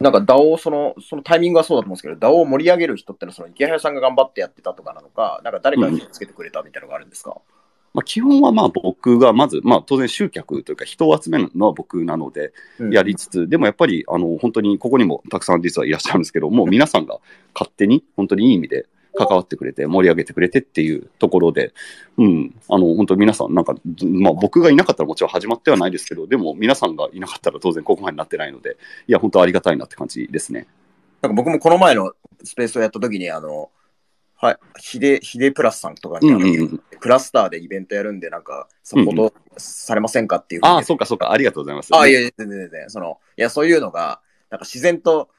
[0.00, 7.36] なんか DAO その、そのタイミングはそうだと思うんですけど、DAO を盛り上げる人ってのは、その池原さんが頑張ってやってたとかなのか、なんか誰かがつけてくれたみたいなのがあるんですか、
[7.96, 12.90] まあ、基本はまあ僕がまず、まあ、当然集客というか人を集めるのは僕なのでうん。
[12.92, 17.18] やりつつ、でもやっぱりあの本当にここにもたくさん実はいらっしゃるんですけどもう皆さんが
[17.54, 18.86] 勝手に本当にいい意味で
[19.16, 21.72] 関わってくれて盛り上げてくれてっていうところで、
[22.18, 23.74] うん、あの本当皆さんなんか、
[24.04, 28.76] まあ、僕がいなかったらもちろん始まってはないですけどでも皆さんがいなかったら当然ここまでになってないので
[29.06, 30.66] いや本当ありがたいなって感じですね。
[31.22, 32.12] なんか僕もこの前の
[32.44, 33.70] スペースをやった時に、あの、
[34.36, 41.94] はい、ヒデ、ヒデプラスさんとかに、うんうんうん、クラスターでイベントやるんで、なんか、サポートされませんかっていうふうにああそうかそうかありがとうございます。
[41.94, 42.90] あ、いやいや、全然全然。
[42.90, 45.30] その、いや、そういうのが、なんか自然と、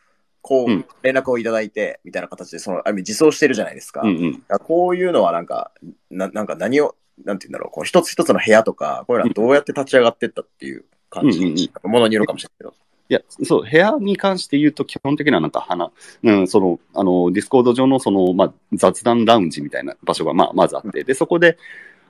[0.47, 3.99] こううん、連絡をいただいて、みたいな形で、その、ある意味自走してるじゃないですか。
[4.01, 5.71] うんうんこういうのはなんか、
[6.09, 12.87] ななんか何を、なんて言うんだろう、こう一つ一つの部屋とか、こういうのはどうやって立ち上がってったっていう感じ、ものによるかもしれないけど。
[13.09, 15.91] いや、そう、部屋に関して言うと、基本的にはなんか花、
[16.23, 21.57] うん、その、あの、 Discord 上のその、まあ、雑談ラウンジみたいな場所が、まあ、まずあって、で、そこで、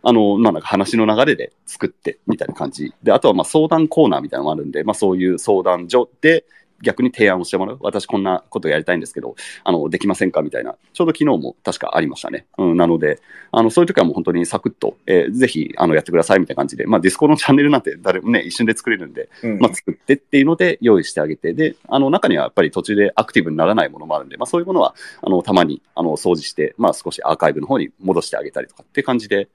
[0.03, 2.93] あの、まあ、なんか話の流れで作って、みたいな感じ。
[3.03, 6.45] で、あとは、まあ、相談コーナーみたいなのもあるんで、まあ、そういう相談所で、
[6.81, 7.77] 逆に提案をしてもらう。
[7.81, 10.75] 私こんなことやりたいんですけど、あの、できませんかみたいな。
[10.93, 12.45] ちょうど昨日も確かありましたね。
[12.57, 13.19] うん、なので、
[13.51, 29.47] あの、そういう時はもう本当にサクッと、えーぜひ、あの、やってくださいみたいな感じで、まあ、ディスコのチャンネルなんて誰もね、一瞬で作れるんで、うんまあ、作ってっていうので用意してあげて、で、あの中にはやっぱり途中でアクティブにならないものもあるんで、まあ、そういうものはあのたまにあの掃除して、まあ、少しアーカイブの方に戻してあげたりとかって感じで、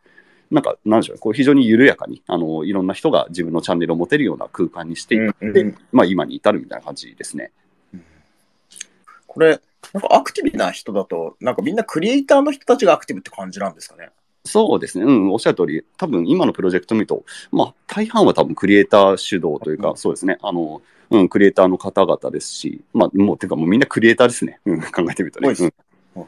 [0.52, 7.50] なんか、なんでしょうね、こう非常に緩やかにあのいろんな人が自分のチャンネルを持てるような空間にしていって、うんうんまあ、今に至るみたいな感じですね。
[9.26, 9.60] これ、
[9.94, 14.10] なんかアクティブな人だと、なんかみんなクリエイターの人たちがアクティブって感じなんですかね？
[14.44, 19.96] そうですね、うん、おっしゃる通り、多分今のプロジェクト見ると、まあ、大半は多分クリエイター主導というか、うん。
[19.96, 25.48] そうですね、あの、うん、クリエイターの方々ですし、まあ、もう、てかもうみんなクリエイターですね、うん、考えてみるとね。
[25.48, 26.26] うん。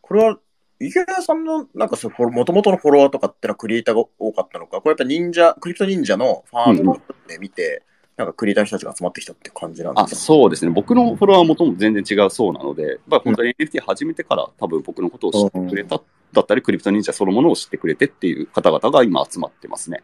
[0.00, 0.38] これは、
[0.80, 7.82] 池谷さんの、なんかそう、もともとのフォロワーとかってのはクリエイターが多かったのか、これやっぱ忍者、クリプト忍者のファームで見て、
[8.16, 10.16] なんかクリエイターの人たちが集まってきたって感じなんであすか？
[10.16, 16.00] そうですね、僕のフォロワーもとも全然違うそうなので、まあ、本当に NFT 始めてから、多分僕のことを知ってくれた、
[16.32, 20.02] だったり、クリプト忍者そのものを知ってくれてっていう方々が今集まってますね。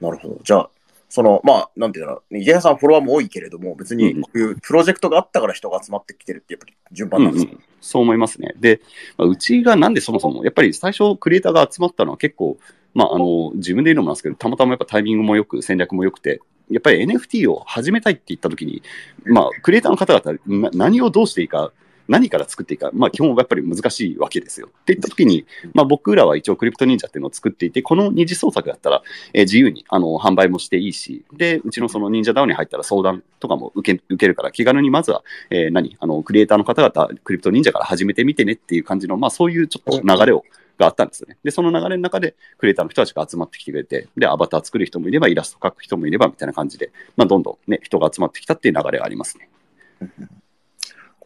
[0.00, 0.40] なるほど。
[0.42, 0.70] じゃあ、
[1.08, 7.64] その、まあ、なんていうの、池谷さんフォロワーも多いけれども、別にこういうプロジェクトがあったから人が集まってきてるって、やっぱり順番なんですか、うんうん。
[7.80, 8.54] そう思いますね。
[8.58, 8.80] で、
[9.16, 12.58] まあうちがなんでそもそも、やっぱり最初クリエイターが集まったのは結構、
[12.94, 16.40] まあ、あの、自分で言うのもなんですけど、たまたまやっぱタイミングもよく、戦略も良くて、
[16.70, 18.82] やっぱり NFT を始めたいって言った時に、
[19.24, 21.72] まあ、クリエイターの方々な、何をどうしていいか、
[22.08, 24.68] 何から作っていいか、まあ、基本はやっぱり難しいわけですよ。
[24.68, 29.02] って言った時に、まあ、僕らは一応クリプト忍者っていうのを作っていて、この二次創作だったら、
[29.34, 40.44] えー自由にあの販売もしていいし、で、うちのその忍者ダウンに入ったら相談とかも受け受けるから、気軽にまずは、えー何あの、クリエイターの方々、クリプト忍者から始めてみてねっていう感じの、まあ、そういうちょっと流れを、
[40.78, 41.36] があったんですよね。
[41.42, 49.48] で、その流れの中で、クリエイターの人たちが集まってきてくれて、で、アバター作る人もいれば、イラスト描く人もいれば、みたいな感じで、まあ、どんどんね、人が集まってきたっていう流れがありますね。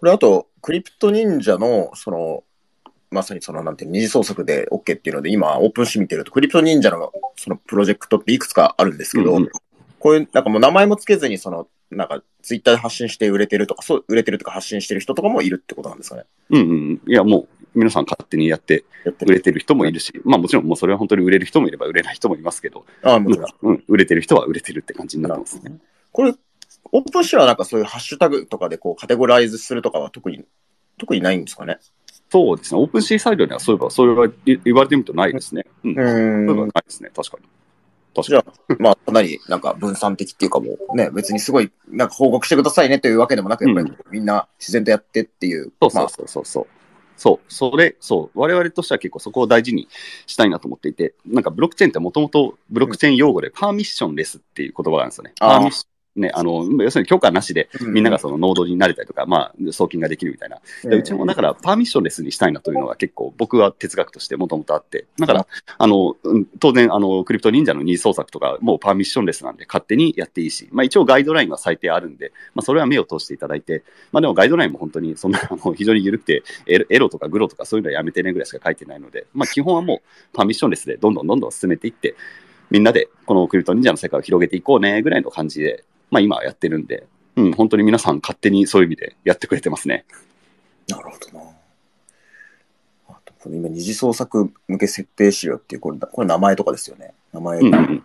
[0.03, 2.43] これあと、クリプト忍者の、その、
[3.13, 9.51] まさにその、なんていうの二次創作で OK っていうので、今、オープンシ見てると、クリプト忍者の、そのプロジェクトっていくつかあるんですけど、うんうん
[10.01, 16.25] こういう、なんかもう名前もつけずに、その、なんか、ツイッターで発信して売れてるとか、そう、売れてるとか発信してる人とかもいるってことなんですかね？
[16.51, 17.01] うんうん。
[17.07, 18.83] いや、もう、皆さん勝手にやって。
[19.21, 23.47] 売れてる人もいるし、まあもちろんもうそれは本当に売れる人もいれば売れない人もいますけど、ああ、もちろん。
[23.63, 25.77] うん、売れてる人は売れてるって感じになってますね。
[26.11, 26.35] これ、
[26.93, 30.45] オープンシはなんかそういうハッシュタグとかでこうカテゴライズするとかは特に、
[30.99, 31.79] 特にないんですかね？
[32.31, 32.81] そうですね。
[32.81, 35.65] オープンシーサイドにはそういえば、それは言言われてみるとないですね。
[35.85, 35.95] うん。
[35.95, 37.11] そういえばんないですね。
[37.15, 37.49] 確かに。
[38.15, 38.77] 確じゃかに。
[38.79, 45.73] あ、まあ、かなりなんか分散的っていうかもうね、別にすごい、なんか報告してくださいねというわけでもなく、やっぱりみんな自然とやってっていう。
[45.81, 46.67] そうそうまあそうそうそう。
[47.17, 49.89] そう、それ、そう、我々としては結構そこを大事に
[50.27, 55.33] したいなと思っていて、なんかブロックチェーンってもともとブロックチェーン用語でパーミッションレスっていう言葉があるんですよね。
[55.39, 60.61] パーミッションね、あの、要するに許可なしで、みんながそのノードになれたりとか、まあ、送金ができるみたいな。
[60.85, 65.47] でうちもだから、パーミッションレスにしたいなというのが結構、僕は哲学としてもともとあって、だから、
[65.79, 66.17] あの、
[66.61, 82.15] 当然、あの、クリプト忍者の二次創作とか、もうパーミッションレスなんで、勝手にやっていいし、まあ一応ガイドラインは最低あるんで、まあそれは目を通していただいて、まあでもガイドラインも本当に、そんな、あの、非常に緩くて、エロとかグロとかそういうのはやめてねぐらいしか書いてないので、まあ基本はもう、パーミッションレスでどんどんどんどん進めていって、
[82.71, 90.05] みんなでこのクリプト忍者の世界を広げていこうねぐらいの感じで、まあ今はやってるんで、うん、本当に皆さん勝手にそういう意味でやってくれてますね。
[90.87, 91.45] なるほどな。
[93.09, 97.15] あとこの今、二次創作向け設定資料っていう、これ、これ名前とかですよね。
[97.33, 98.05] 名前、うん、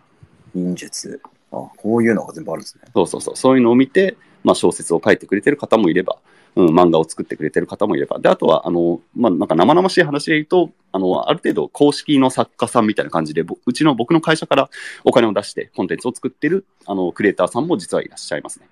[0.56, 1.22] 忍術。
[1.52, 2.84] あこういうのが全部あるんですね。
[2.94, 3.36] そうそうそう。
[3.36, 6.18] そういうのを見て、まあ小説を書いてくれてる方もいれば、
[6.58, 14.70] うん、漫画を作ってくれてる方もいれば、で、あとは、あの、まあ、なんか生々しい話で言うと、あの、ある程度公式の作家さんみたいな感じで、うちの僕の会社から
[15.04, 18.68] お金を出してコンテンツを作ってる、あの、クリエイターさんも実はいらっしゃいますね。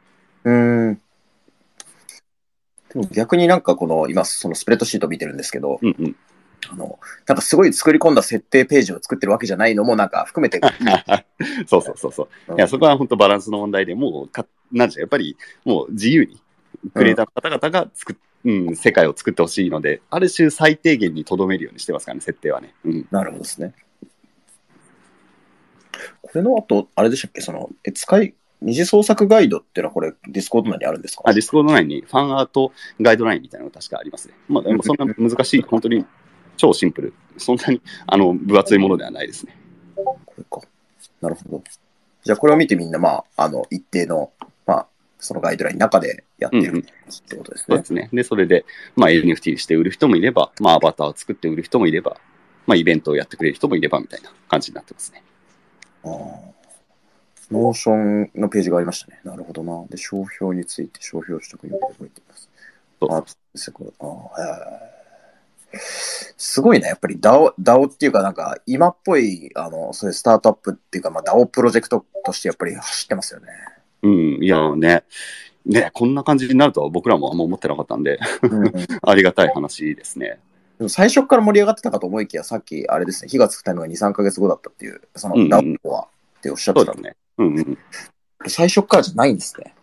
[0.46, 1.02] うん。
[2.90, 6.16] でも逆になんかこの、今、そのスプレッドシート見てるんですけど、うんうん
[6.72, 10.60] あの、なんかすごい作り込んだ設定ページを作ってるわけじゃないのもなんか含めて。
[11.68, 12.54] そうそうそうそう。
[12.54, 16.42] うん、いや、そこは本当バランスの問題で、もうか、なんじゃ、やっぱりもう自由に
[16.94, 22.74] クリエイターの方々が作っ、うん、うん、世界を作ってほしいので、ある種最低限にとどめるようにしてますからね、設定はね。
[22.84, 23.74] うん、なるほどですね。
[26.22, 31.24] これの後、あれでしたっけ、その、え使い、二次創作ガイドっていうのはこれ、 Discord 内にあるんですか？
[31.26, 34.34] あ Discord 内にファンアートガイドラインみたいなのが確かありますね。
[34.48, 36.06] まあ、でもそんな難しい、本当に
[36.58, 37.14] 超シンプル。
[37.38, 39.58] そんなにあの分厚いものではないですね。
[39.96, 40.62] これか。
[41.22, 41.64] なるほど。
[42.24, 44.32] じゃあこれを見てみんな、まあ、あの、一定の
[45.26, 47.66] そのガイドラインの中でやってるってことですね。
[47.68, 48.10] そうですね。
[48.14, 52.18] で、それで、まあ、NFT して売る人もいれば、まあ、アバターを作って売る人もいれば、
[52.68, 55.24] まあ、イベントをやってくれる人もいればみたいな感じになってますね。
[56.04, 56.56] ああ。
[57.52, 59.20] Notion のページがありましたね。
[59.24, 59.86] なるほどな。
[59.88, 62.50] で、商標について商標取得に覚えています。
[63.56, 63.94] すごい。
[64.00, 64.36] ああ、
[66.38, 66.88] すごいね。
[66.88, 73.48] やっぱり DAO、DAO っていうかなんか今っぽい、あの、そういうスタートアップっていうか、まあ DAO プロジェクトとしてやっぱり走ってますよね。
[74.06, 75.04] うん、いやね、
[75.66, 78.20] ね、こんな感じになるとは僕らもあんま思ってなかったんで
[79.02, 80.40] ありがたい話ですね。
[80.78, 87.16] でも最初から盛り上がってたかと思いきや、さっき、あれですね、火がつくタイムが2、3か月後だったっていう、その、ダウンは、っておっしゃってたね。
[87.38, 87.78] うんうん。
[88.48, 89.74] 最初からじゃないんですね。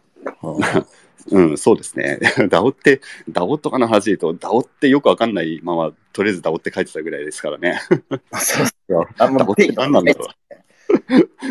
[1.31, 2.19] うん、そうですね。
[2.51, 7.81] ダオって、ダオとかの話で言うと、ダオってよくわかんないまま、とりあえずダオって書いてたぐらいですからね。
[7.89, 9.09] そうですよ。
[9.19, 10.55] あんまダオって何なんだろう。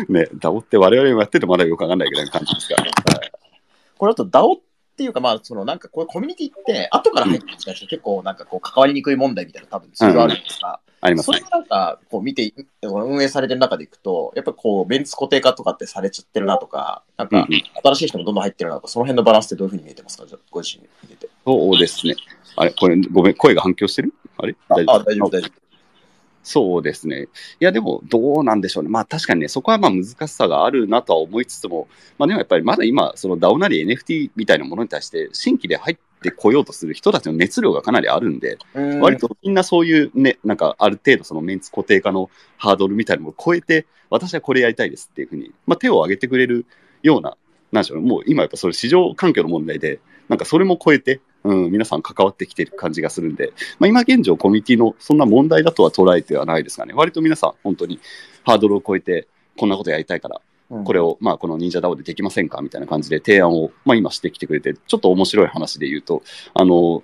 [0.08, 2.92] ね、ダオって我々もやっててまだよくわかんないぐらいの感じですから、はい、
[3.98, 4.56] これだとダオっ
[4.96, 11.38] ていうか、まあ、そのなんかこうコミュニティって後から入ってきた人、結構なんかこう関わりにくい問題みたいな多分それがあるんですが、ありますね。
[11.38, 17.46] それなんかこう見て、運営されてる中でいくと、やっぱこうベンツ固定化とかってされちゃってるなとか、なんか
[17.82, 20.24] 新しい人もどんどん入ってるなとか、その辺のバランスってどういうふうに見えてますか？
[20.50, 21.32] ご自身見てて。
[21.44, 22.14] そうですね。
[22.56, 24.12] あれこれ、ごめん、声が反響してる？
[24.36, 24.54] あれ？
[24.68, 25.61] 大丈夫大丈夫、大丈夫。
[26.42, 27.28] そうですね。
[27.60, 28.90] いや、でも、どうなんでしょうね。
[28.90, 46.66] まあ、確かにね、そこはまあ難しさがあるなとは思いつつも、まあ、でもやっぱりまだ今、その DAO なり NFT みたいなものに対して、新規で入ってこようとする人たちの熱量がかなりあるんで、ん割とみんなそういうね、なんかある程度そのメンツ固定化のハードルみたいなのを超えて、私はこれやりたいですっていうふうに、まあ、手を挙げてくれる
[47.02, 47.36] ような、
[47.70, 58.00] なんでしょうね、もう今やっぱそれ市場環境の問題で、なんかそれも超えて、うん、皆さん関わってきてる感じがするんで、まあ、今現状コミュニティのそんな問題だとは捉えてはないですがね、割と皆さん本当に
[58.44, 59.26] ハードルを超えて、
[59.56, 60.40] こんなことやりたいから、
[60.84, 66.22] これを、まあ、この忍者ダオでできませんかみたいな感じで提案を、まあ、今してきてくれて、ちょっと面白い話で言うと、
[66.54, 67.02] あの、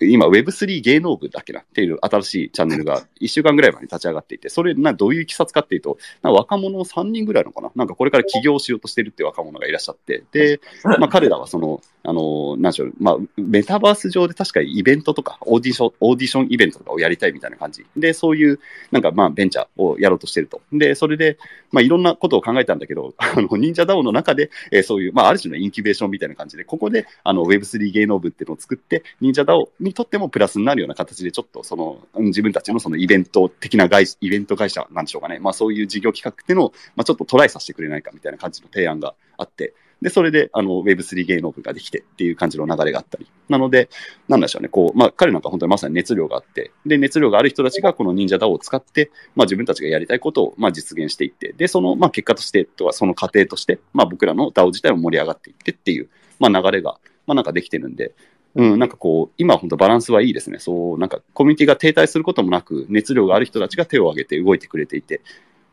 [0.00, 7.70] 今 Web3 芸能部だっけなっていう新しいチャンネルが1週間ぐらい前に立ち上がっていて、それなどういういきさつかっていうと、若者3人ぐらいのかな？
[7.74, 17.86] なんかこれから起業しようとしてるっていう若者がいらっしゃって、で、まあ彼らはその、あの、なんでしょう、まあ、メタバース上で確かイベントとか、オーディション、オーディションイベントとかをやりたいみたいな感じ。
[17.96, 20.60] で、そういう、なんかまあ、ベンチャーをやろうとしてると。
[20.70, 21.38] で、それで、
[21.72, 35.38] まあ、いろんなことを考えたんだけど、あの、忍者 DAO の中で、えー、そういう、まあ、ある種のインキュベーションみたいな感じで、ここで、あの、Web3 芸能部っていうのを作って、忍者 DAO にとってもプラスになるような形で、ちょっと、その、自分たちのそのイベント的な会、イベント会社なんでしょうかね。
[35.38, 43.26] まあ、そういう事業企画っていうのを、まあ、ちょっとトライさせてくれないかみたいな感じの提案があって、で、それで、あの、Web3 芸能部ができてっていう感じの流れがあったり。
[43.48, 43.88] なので、
[44.28, 58.12] なんでしょうね、こう、まあ、彼なんか本当にまさに熱量があって、で、熱量がある人たちがこの忍者 DAO を使って、まあ、自分たちがやりたいことを、まあ、実現していって、で、その、まあ、結果として、とはその過程として、まあ、僕らの DAO 自体も盛り上がっていってっていう、まあ、流れが、まあ、なんかできてるんで、
[58.56, 60.58] うん、なんかこう、今本当バランスはいいですね。
[60.58, 65.20] そう、なんかコミュニティが停滞することもなく、熱量がある人たちが手を挙げて動いてくれていて、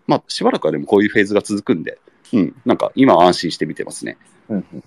[0.08, 2.00] まあ、しばらくはでもこういうフェーズが続くんで、
[2.34, 4.17] うん、なんか今は安心して見てますね。
[4.50, 4.84] うんうん。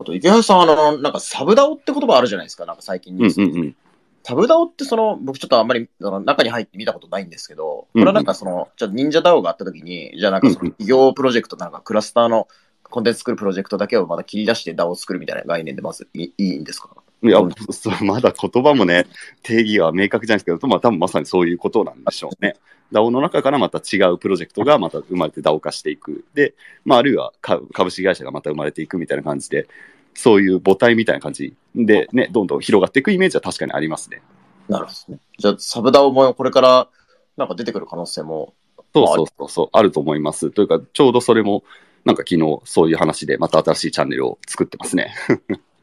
[0.00, 3.76] あと、イケハヤさん、あの、なんかサブ DAO って言葉あるじゃないですか、なんか最近うんニュースうんうん。
[4.22, 12.46] サブ DAO ってその、僕ちょっとあんまりあの中に入って見たことないんですけど、こうんうんれはなんかその、じゃあ忍者 DAO があった時に、じゃあなんかそのうんうん企業プロジェクトなんかクラスターの
[12.90, 16.90] コンテンツ作るプロジェクトだけをまた切り出して DAO を作るみたいな概念でまずいいいんですか？
[17.20, 19.06] いやうん、そうまだ言葉もね、
[19.42, 22.54] 定義は明確じゃないですけど、まあ多分まさにそういうことなんでしょうね。
[22.92, 26.24] DAO の中からまた違うプロジェクトがまた生まれて DAO 化していく。
[26.34, 26.54] で、
[26.84, 29.66] まああるいは株株式会社がまた生まれていくみたいな感じで、
[30.14, 34.22] そういう母体みたいな感じでね、どんどん広がっていくイメージは確かにありますね。
[34.68, 35.20] なるほどね。
[35.38, 36.88] じゃあサブダオもこれから
[37.36, 38.54] なんか出てくる可能性も、
[38.94, 40.50] そうそうそうそう、あると思います。
[40.50, 41.64] というか、ちょうどそれも、
[42.08, 45.14] なんか昨日そういう話でまた新しいチャンネルを作ってますね。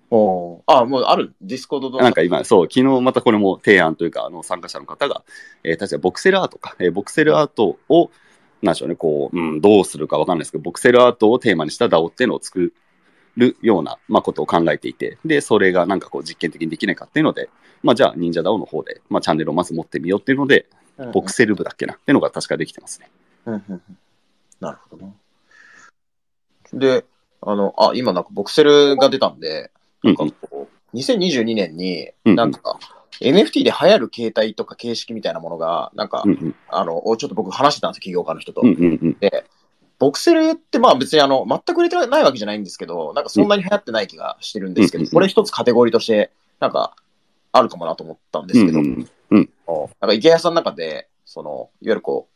[0.09, 5.23] おーあ、もうあるディスコードなんか今、そう、昨日またこれも提案というか、あの参加者の方が、
[5.63, 8.09] えー、確かボクセルアートか、えーボクセルアートを、
[8.63, 12.73] なんでしょうね、こう、うん、どうするかわかんないですけど、ボクセルアートをテーマにした DAO っていうのを作
[13.37, 17.51] るような、まあ、ことを考えていて、で、それがなんかこう実験的にできないかっていうので、
[17.83, 20.65] まあ、じゃあ、忍者 DAO の方で、まあ、チャンネルをまず持ってみようっていうので、
[21.13, 23.11] ボクセル部だっけな、っていうのが確かできてますね。
[23.45, 23.81] うんうんうん
[24.61, 25.13] なるほどな。
[26.75, 27.05] で、
[27.41, 29.71] あの、あ、今なんかボクセルが出たんで、
[30.03, 30.29] うん、なん。
[30.29, 32.79] かこう、2022年に、うんなんか、
[33.21, 38.61] NFT で流行る形態とか形式みたいなものが、なんか、うん、うん、あの、ちょっと僕話してたんですよ、起業家の人と。
[38.61, 39.17] うん、うん、うん。
[39.19, 39.45] で、
[39.99, 46.95] ボクセルってまあ別にあの、全く売れてないわけじゃないんですけど、なんかそんなに流行ってない気がしてるんですけど、うんこれ一つカテゴリーとして、なんか、
[47.51, 49.09] あるかもなと思ったんですけど、うん。
[49.31, 49.49] うん。
[50.01, 52.34] なんか池谷さんの中で、その、いわゆるこう、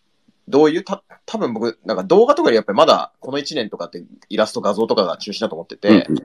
[0.50, 6.18] どういう、た、多分僕、なんか動画とかよりやっぱりまだこの1年とかってイラスト画像とかが中心だと思ってて、うん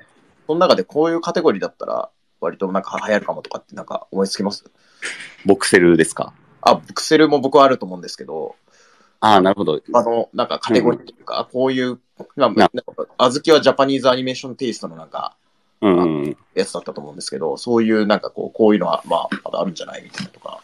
[0.47, 4.63] その中でこういうカテゴリーだったら、割となんか流行るかもとかってなんか思いつきます？
[5.47, 6.35] ボクセルですか？
[6.61, 8.55] あ、ボクセルも僕はあると思うんですけど、
[9.21, 9.81] ああ、なるほど。
[9.95, 11.99] あの、なんかカテゴリーというか、こういう、
[12.37, 15.35] まあ、ななんか Azuki はジャパニーズアニメーションテイストのなんか、
[15.81, 16.37] うん、うん。
[16.55, 20.03] やつだったと思うんですけど、そういうなんかこう、こういうのは、まあ、まだあるんじゃない？
[20.03, 20.61] みたいなとか。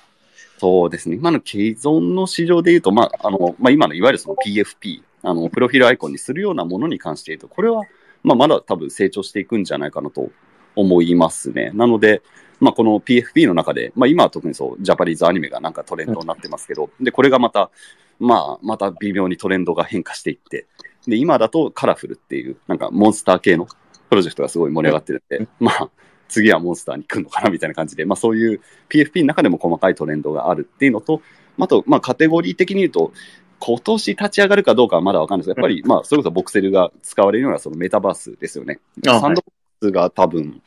[0.60, 1.16] そうですね。
[1.16, 7.84] 今の既存の市場で言うと、まあ、あの、まあ、今のいわゆるその PFP、あの、プロフィールアイコンにするようなものに関して言うと、これは、
[8.22, 10.28] まあ、まだ多分成長していくんじゃないかなと
[10.76, 11.70] 思いますね。
[11.72, 12.20] なので、
[12.60, 17.70] まあ、この PFP の中で、まあ、今は特にそう、ジャパニーズアニメがなんかトレンドになってますけど、で、これがまた、
[18.18, 20.66] まあ、また微妙にトレンドが変化していって、
[21.06, 23.66] で、今だとカラフルっていう、なんかモンスター系の
[24.10, 25.90] プロジェクトがすごい盛り上がってるんで、まあ、
[26.30, 31.20] 次はモンスターに来るのかなみたいな感じで、まあそういう PFP の中でも細かいトレンドがあるっていうのと、
[31.58, 33.12] あと、まあカテゴリー的に言うと、
[33.58, 38.80] 今年立ち上がるかどうかはまだわかんないですけど、やっぱり、まあ、それこそボクセルが使われるようなそのメタバースですよね。
[39.06, 40.62] あサンドボックスが多分、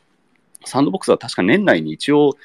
[0.64, 2.36] サンドボックスは確か年内に一応、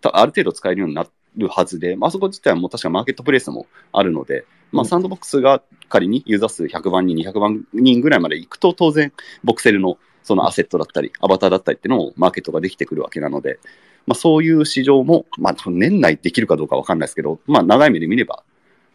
[0.00, 1.06] たある程度使えるようにな
[1.36, 9.12] るはずで、まあそこ自体はもう確かマーケットプレイスもあるので、まあサンドボックスが仮にユーザー数100万人、200万人ぐらいまで行くと、当然、
[9.44, 9.98] ボクセルの
[10.28, 13.58] そのアセットだったり、アバターだったりっていうのをマーケットができてくるわけなので、
[14.06, 18.42] まあそういう市場も、まあ年内できるかどうかわかんないですけど、まあ長い目で見れば、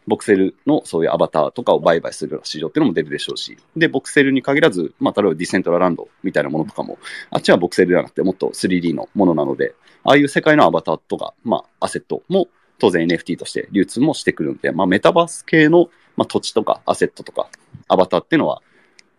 [0.06, 7.00] ボクセルのそういうアバターとかを売買するような市場っていうのも出るでしょうし、で、ボクセルに限らず、まあ、例えばディセントラランドみたいなものとかも、
[7.32, 9.74] あっちはボクセルではなくてもっと 3D のものなので、
[10.04, 12.48] ああいう世界のアバターとか、まあ、アセットも
[12.80, 17.48] 当然 NFT として流通もしてくるんで、まあ、メタバース系の、まあ、土地とかアセットとか
[17.88, 18.62] アバターっていうのは、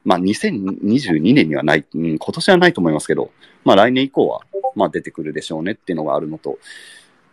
[0.05, 3.31] まあ、2022年にはない、うん、今年はないと思いますけど、
[3.65, 4.41] まあ、来年以降は、
[4.75, 6.59] まあ、出てくるでしょうねっていうのがあるのと、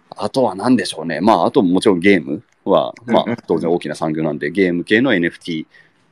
[0.10, 1.22] あとは何でしょうね。
[1.22, 5.66] まあ、あともちろんゲームは、まあ、当然大きな産業なんで、ゲーム系の NFT。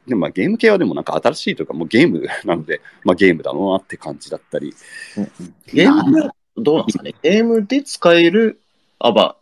[0.08, 4.74] でもまあ、ゲーム系はでもなんか新しいというか、もうゲーム なので、まあ、ゲームだろうなって感じだったり。
[5.74, 8.60] ゲームで、どうなんですかねゲームで使える
[9.00, 9.38] アバ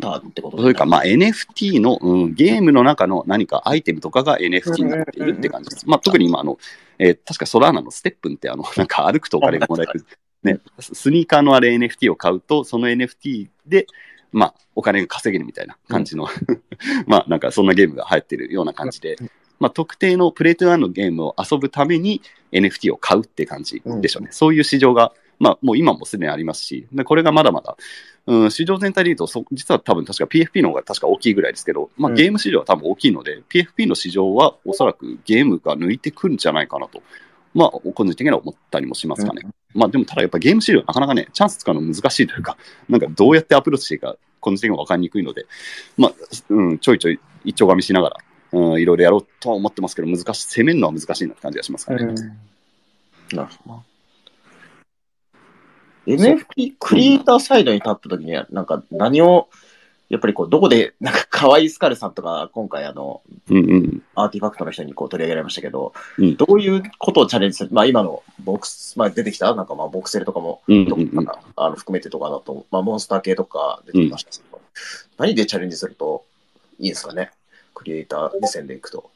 [0.00, 5.88] ターってことそれか、まあ、NFT の、うん、ゲームの中の何かアイテムとかが NFT になっているって感じです。
[5.88, 6.58] まあ、特に今、あの、
[6.98, 10.04] えー確かソラーナのステップンって、あの、 なんか歩くとお金がもらえる、
[10.42, 13.86] ね、ススニーカーのあれ NFT を買うと、その NFT で、
[14.32, 16.28] まあ、お金が稼げるみたいな感じの、
[17.06, 19.16] まあ、なんかそんなゲームが流行ってるような感じで、
[19.58, 22.22] まあ、特定のプレイトゥーンのゲームを遊ぶために
[22.52, 24.28] NFT を買うって感じでしょうね。
[24.30, 27.76] そういう市場が、まあ、もう今もすでにありますし、でこれがまだまだ、
[28.26, 37.02] うん、市場全体で言うとそ、実は多分確か PFP の方が確か大きいぐらいですけど、まあ、うんゲーム市場は多分大きいので、PFP の市場はおそらくゲームが抜いてくるんじゃないかなと、
[37.54, 39.42] まあ、個人的には思ったりもしますかね。
[39.74, 42.56] まあでもただやっぱゲーム資料なかなかね、チャンス使うの難しいというか、
[42.88, 45.46] なんかどうやってアプローチしていいか、個人的には分かりにくいので、
[45.96, 46.12] まあ、
[46.50, 48.16] うん、ちょいちょい一丁噛みしながら、
[48.52, 52.04] うん、いろいろやろうとは思ってますけど、難しい、攻めるのは難しいなって感じがしますかね。
[53.32, 53.82] なるほどな。
[56.16, 59.48] NFT クリエイターサイドに立った時には、なんか何を
[60.08, 64.02] やっぱりこう、どこで、 なんか、可愛いスカルさんとか、今回あの、うんうん。
[64.14, 74.60] アーティファクトの人にこう取り上げられましたけど、うんどういうことをチャレンジするまあ今のボックス、まあ出てきた、なんかまあボクセルとかも、うんうんとうんかあの含めてとかだと、まあモンスター系とか出てきましたけど、
[75.18, 76.24] 何でチャレンジすると
[76.78, 77.30] いいんですかね？
[77.74, 79.10] クリエイター目線でいくと。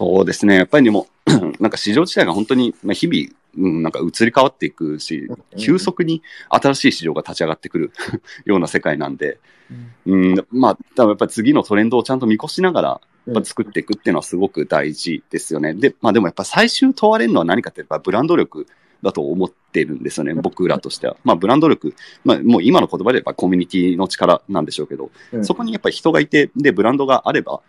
[0.00, 0.56] そうですね。
[0.56, 1.08] やっぱりでも、
[1.58, 5.28] なんか市場自体が本当に、まあ、日々、うん、なんか移り変わっていくし、
[5.58, 7.92] 急速に新しい市場が立ち上がってくる
[8.44, 9.38] ような世界なんで、
[10.06, 15.74] うん、まあ、多分やっぱり次のトレンドをちゃんと見越しながら、やっぱ作っていくっていうのはすごく大事ですよね。
[15.74, 18.66] で、まあでもやっぱ最終問われるのは何かってやっぱブランド力
[19.02, 21.16] だと思ってるんですよね、僕らとしては。
[21.24, 21.94] まあブランド力、
[22.24, 25.44] まあもう今の言葉で言えばコミュニティの力なんでしょうけど、うん。
[25.44, 27.60] そこにやっぱり人がいて、で、ブランドがあれば、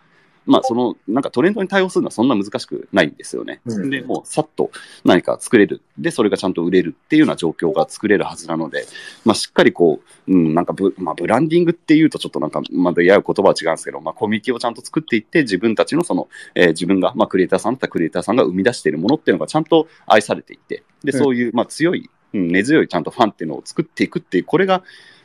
[0.50, 3.60] まあその、なんかトレンドに対応するのはそんな難しくないんですよね。
[3.64, 4.72] うんで、もうさっと
[5.04, 5.80] 何か作れる。
[5.96, 8.84] で、それがちゃんと売れるっていうような状況が作れるはずなので、
[9.24, 24.82] まあしっかりこう、うん、なんかブ,、まあ、ブランディングっていうとちょっとなんか、まだやや言葉は違うんですけど、まあコミュニティをちゃんと作っていって、自分たちのその、えー自分が、まあクリエイターさんだったらクリエイターさんが生み出しているものっていうのがちゃんと愛されていって、で、うんそういう、まあ強い、うん、根強いちゃんとファンっていうのを作っていくっていう、これが、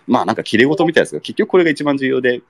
[0.07, 2.41] まあなんか綺麗事みたいですけど、結局これが一番重要で、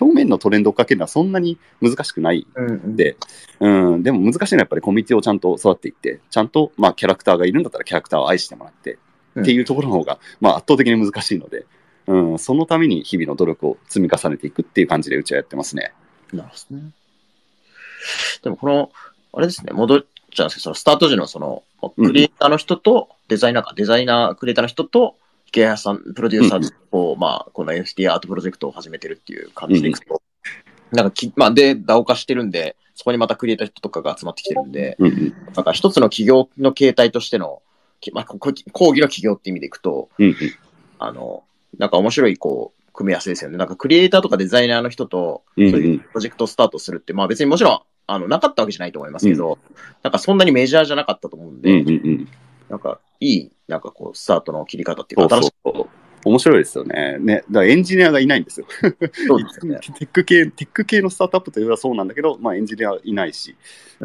[0.00, 2.46] 表面のトレンドをかけるのはそんなに難しくない。
[2.54, 2.96] うんうん。
[2.96, 3.16] で、
[3.60, 8.98] うん、でも難しいのはやっぱりコミュニティをちゃんと育っていって、ちゃんと、まあ、キャラクターがいるんだったらキャラクターを愛してもらって、
[9.34, 9.42] うん。
[9.42, 11.66] っていうところの方が、まあ、圧倒的に難しいので、
[12.06, 15.92] うん、そのために日々の努力を積み重ねていくっていう感じでうちはやってますね。
[16.32, 16.90] なるほどね。
[18.42, 18.90] でもこの、
[19.32, 21.62] あれですね、戻っちゃうんですけど、そのスタート時のその、
[21.96, 22.06] うん。
[22.06, 25.16] クリエイターの人とデザイナーか、デザイナー、クリエイターの人と、
[25.48, 30.22] 池谷さん、プロデューサーと、こうまあ、この NFT アートプロジェクトを始めてるっていう感じでいくと、
[30.92, 35.34] なんかき、まあ、で、DAO 化してるんで、そこにまたクリエイター人とかが集まってきてるんで、うんうん。
[35.54, 37.62] なんか一つの企業の形態としての、
[38.00, 40.36] きまあ、講義の企業って意味でいくと、うんうん。
[40.98, 41.44] あの、
[41.78, 43.56] なんか面白い、こう、組み合わせですよね。
[43.56, 45.74] なんかクリエイターとかデザイナーの人と、そううん。
[45.74, 49.58] うんいうプロジェクトをスタートするって、まあ別にもちろん、あの、なかったわけじゃないと思いますけど、
[50.02, 52.28] なんかそんなにメジャーじゃなかったと思うんうんで、うんうん
[52.68, 55.88] なんかいい、なんかこう、スタートの切り方っていそううか、そうそう。
[56.24, 57.16] 面白いですよね。
[57.20, 57.36] ね。
[57.36, 58.66] だからエンジニアがいないんですよ。
[59.28, 59.80] そうですよね。
[59.80, 63.56] テック系、テック系のスタートアップというのはそうなんだけど、まあエンジニアいないし、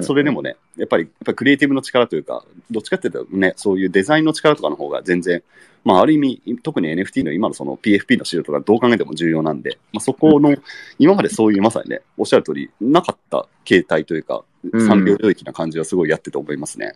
[0.01, 5.43] それでもね、やっぱり、やっぱりクリエイティブの力というか、どっちかっていうとね、そういうデザインの力とかの方が全然、
[5.83, 10.55] まあある意味、特に NFT の今のその PFP の資料とかどう考えても重要なんで、まあそこの、
[10.99, 16.93] 今までそういうまさにね、おっしゃる通り、なかった形態というか、うん産業領域な感じはすごいやってて思いますね。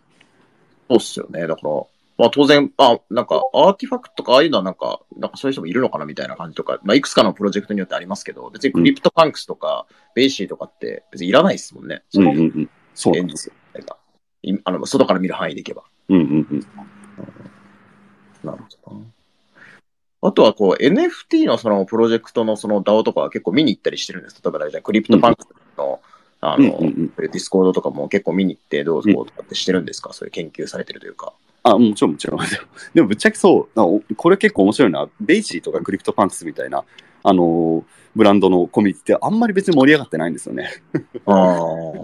[0.89, 1.47] そうっすよね。
[1.47, 1.69] だから、
[2.17, 9.85] まあ当然、あ、なんか RTFKT とかああいうのはなんか、なんかそういう人もいるのかなみたいな感じとか、まあいくつかのプロジェクトによってありますけど、別に CryptoPunks とか、
[10.15, 12.03] BAYC とかって別にいらないですもんね。
[12.15, 12.69] うんうんうん。
[12.95, 13.53] そうなんですよ。
[13.73, 13.97] なんか
[14.41, 15.83] いあの外から見る範囲でいけば。
[16.09, 16.67] うんうんうん。
[18.43, 19.05] なるほどな。
[20.21, 24.41] あとはこう NFT のそのプロジェクトのその DAO とかは結構見に行ったりしてるんです。
[24.43, 26.01] 例えば CryptoPunksの、
[26.41, 31.33] あの、うんうんうんディスコードとかも結構見に行ってどうこうとかってしてるんですか、そういう研究されてるというか。
[31.63, 32.39] あ、もちろんもちろん。
[32.93, 36.83] でもぶっちゃけそう、これ結構面白いのは、 BAYC とか CryptoPunks みたいな、
[37.23, 37.83] あのー
[38.17, 40.71] ブランドのコミュニティってあんまり別に盛り上がってないんですよね。
[41.27, 41.59] あ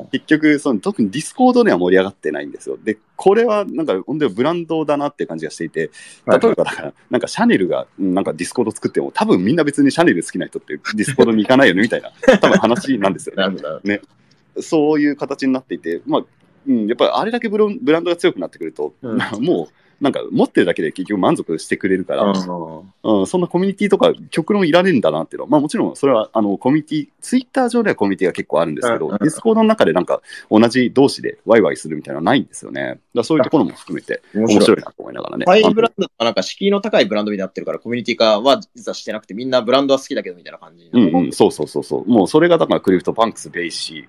[0.14, 2.78] 結局、その特にディスコードでは盛り上がってないんですよ。
[2.82, 5.90] で、これはなんか本当にブランドだなっていう感じがしていて、
[6.28, 6.38] あ。
[6.38, 13.42] 例えばだから、なんかシャネルがうんなんかディスコード作っても、多分みんな別にシャネル好きな人ってディスコードに行かないよねみたいな、多分話なんですよね。
[13.42, 14.23] なるほど。
[14.62, 16.26] そういう形になっていて、まあ、
[16.68, 19.18] うん、やっぱりあれだけブロンブランドが強くなってくると、うん。
[19.44, 19.68] もう、
[20.04, 32.82] なんか持ってるだけで結局満足してくれるから、うんうん、そんなコミュニティとか極論いらねえんだなっていうのは、まあもちろんそれはあのコミュニティ、ツイッター上ではコミュニティが結構あるんですけど、ディスコードの中でなんか同じ同士でワイワイするみたいなのはないんですよね。
[32.84, 34.78] だからそういうところも含めて面白い。
[34.78, 35.46] なと思いながらね。
[35.48, 42.10] ハイブランドとかなんか敷居の高いブランドになってるからコミュニティ化は実はしてなくてみんなブランドは好きだけどみたいな感じうんうん、そうそうそうそう。
[42.10, 44.08] もうそれがだから CryptoPunks、 BAYC、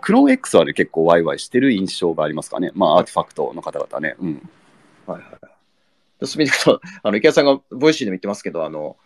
[0.00, 2.72] Clone X はね結構ワイワイしてる印象がありますかね。
[2.74, 4.16] まあ RTFKT の方々ね。
[4.20, 4.48] うん。
[5.06, 6.26] はいはい。
[6.26, 8.96] そういう意味でいくと、 あの、イケハヤさんがボイシーでも言ってますけど、あの、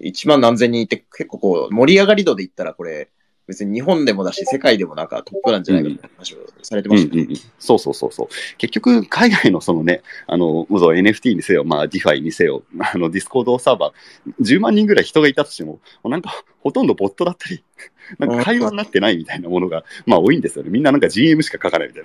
[0.00, 3.08] 1万何千人いて、結構こう、盛り上がり度で言ったら、これ、
[3.46, 7.22] 別に日本でもだし、世界でもなんかトップなんじゃないかみたいな話をされてましたね。
[7.22, 8.28] うんうんうん、そうそうそうそう。
[8.58, 17.62] 結局、海外のそのね、あの、もう NFT にせよ、まあ、ディファイにせよ、あの、ディスコードサーバー、10万人ぐらい人がいたとしても、なんか、ほとんどボットだったり、
[18.18, 20.70] なんか会話になってないみたいなものが、まあ多いんですよね。
[20.70, 22.02] みんななんか GM しか書かないみたい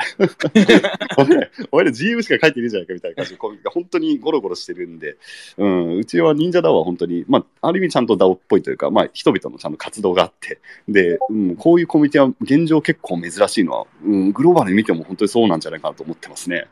[0.78, 0.91] な。
[1.18, 5.18] お前俺ら GM しか書いてねえじゃないかみたいな感じで、コミが本当にゴロゴロしてるんで、
[5.58, 16.68] うん、うちは忍者ダオは本当に、まあ、ある意味ちゃんとダオっぽいというか、まあ、人々のちゃんと活動があって、で、うん、こういうコミュニティは現状結構珍しいのは、うん、グローバルに見ても本当にそうなんじゃないかなと思ってますね。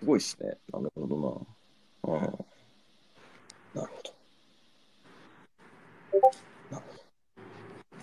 [0.00, 0.56] すごいですね。
[0.72, 1.46] なるほど
[2.06, 2.14] な。
[2.14, 2.20] うん。
[2.20, 2.30] なる
[3.74, 4.14] ほど。
[6.70, 7.04] なるほど。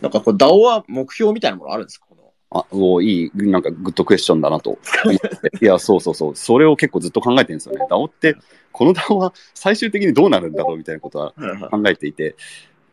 [0.01, 2.07] なんかこう、DAO は目標みたいなものあるんですか？
[2.09, 2.21] この。
[2.59, 4.77] あ、おいい、なんかグッドクエスチョンだなと。
[5.61, 6.35] いや、そうそうそう。
[6.35, 7.85] それを結構ずっと考えてるんですよね。
[7.89, 8.35] DAO って、
[8.71, 11.33] この DAO は最終的にどうなるんだろうみたいなことは
[11.69, 12.35] 考えていて、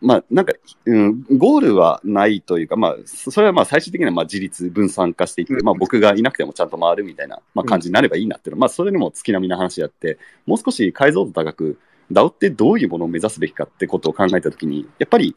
[0.01, 0.53] まあ、なんか、
[0.85, 5.65] うん、ゴールはないというか、まあ、そそれはまあ最終的にはまあ自立分散化していって、うん。
[5.65, 11.81] まあ僕がいなくてもちゃんと回るみたいな、まあ、感じになればいいなっていうのは、まあそれでも月並みな話であって、もう少し解像度高く、
[12.11, 15.37] DAO ってどういうものを目指すべきかってことを考えたときに、やっぱり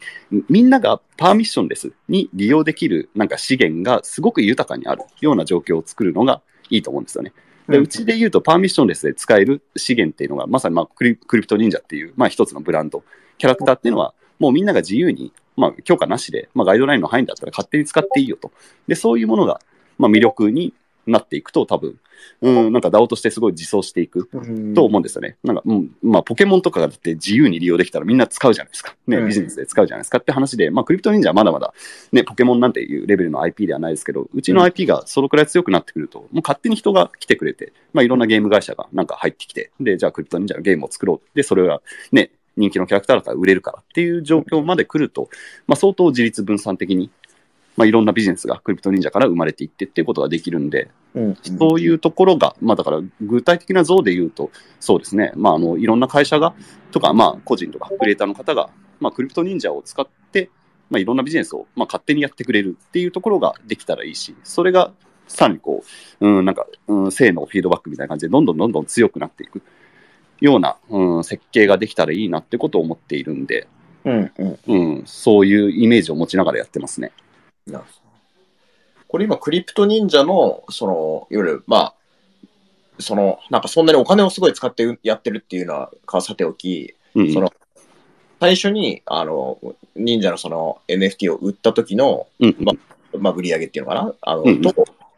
[0.49, 7.33] みんながパーミッションレスに利用できるなんか資源がすごく豊かにあるような状況を作るのがいいと思うんですよね。
[7.67, 13.03] でうちで言うと、パーミッションレスで使える資源っていうのが、まさにまあクリクリプト忍者っていう、まあ、一つのブランド、
[13.37, 18.51] キャラクターっていうのは、もうみんなが自由に、まあ、許可なしで、まあ、ガイドラインの範囲だったら勝手に使っていいよと。
[18.87, 19.61] で、そういうものが、
[19.97, 20.73] まあ、魅力に
[21.07, 21.97] なっていくと、多分、
[22.41, 25.37] うん、なんか DAO としてすごい自走していくうんと思うんですよね。
[25.43, 28.95] なんか、うん、まあ、ポケモンとかがだって自由に利用できたらみんな使うじゃないですか。
[29.07, 31.73] ね、うんビジネスで使うじゃないですかって話で、まあ、クリプト忍者はまだまだ、
[32.11, 41.35] ね、ポケモンなんていうレベルの IP ではないですけど、うちの IP がそのくらい強くなってくると、もう勝手に人が来てくれて、まあ、いろんなゲーム会社がなんか入ってきて、で、じゃあクリプト忍者のゲームを作ろう。
[41.35, 41.81] で、それが
[42.11, 45.29] ね、人気のキャラクターだったら売れるからっていう状況まで来ると、
[45.67, 47.09] まあ、相当自立分散的に、
[47.77, 54.49] まあ、いろんなビジネスがクリプト忍者から生まれていってっていうことができるんで、うんそういうところが、まあだから具体的な像で言うと、
[54.79, 56.53] そうですね、まああの、いろんな会社が、
[56.91, 58.69] とか、まあ個人とかクリエイターの方が、
[58.99, 60.49] まあクリプト忍者を使って、
[60.89, 64.91] まあいろんなビジネスを、まあ勝手にやってくれるっていうところができたらいいし、それが
[65.27, 65.83] さらにこ
[66.19, 69.61] う、うん、なんか、うん、性のフィードバックみたいな感じで、どんどんどんどん強くなっていく
[70.41, 73.67] ような、うん、設計ができたらいいなってことを思っているんで、
[74.03, 74.59] うんうん。
[74.67, 77.11] うん、そういうイメージを持ちながらやってますね。
[77.71, 77.79] な。
[77.79, 78.01] るほど
[79.07, 81.93] これ今、クリプト忍者の、その、いわゆる、まあ、
[82.99, 87.51] その、なんかそんなにお金をすごい使ってやってるっていうのはかさておき、うん、その、
[88.39, 89.59] 最初に、あの、
[89.95, 92.73] 忍者のその NFT を売った時の、うん、ま
[93.19, 94.13] まあ、売り上げっていうのかな？
[94.21, 94.73] あの、うんと、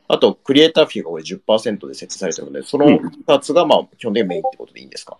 [0.07, 5.17] あと、クリエイターフィーがこれ10%で設置されてるので、その2つが、まあ、基本的にメインってことでいいんですか？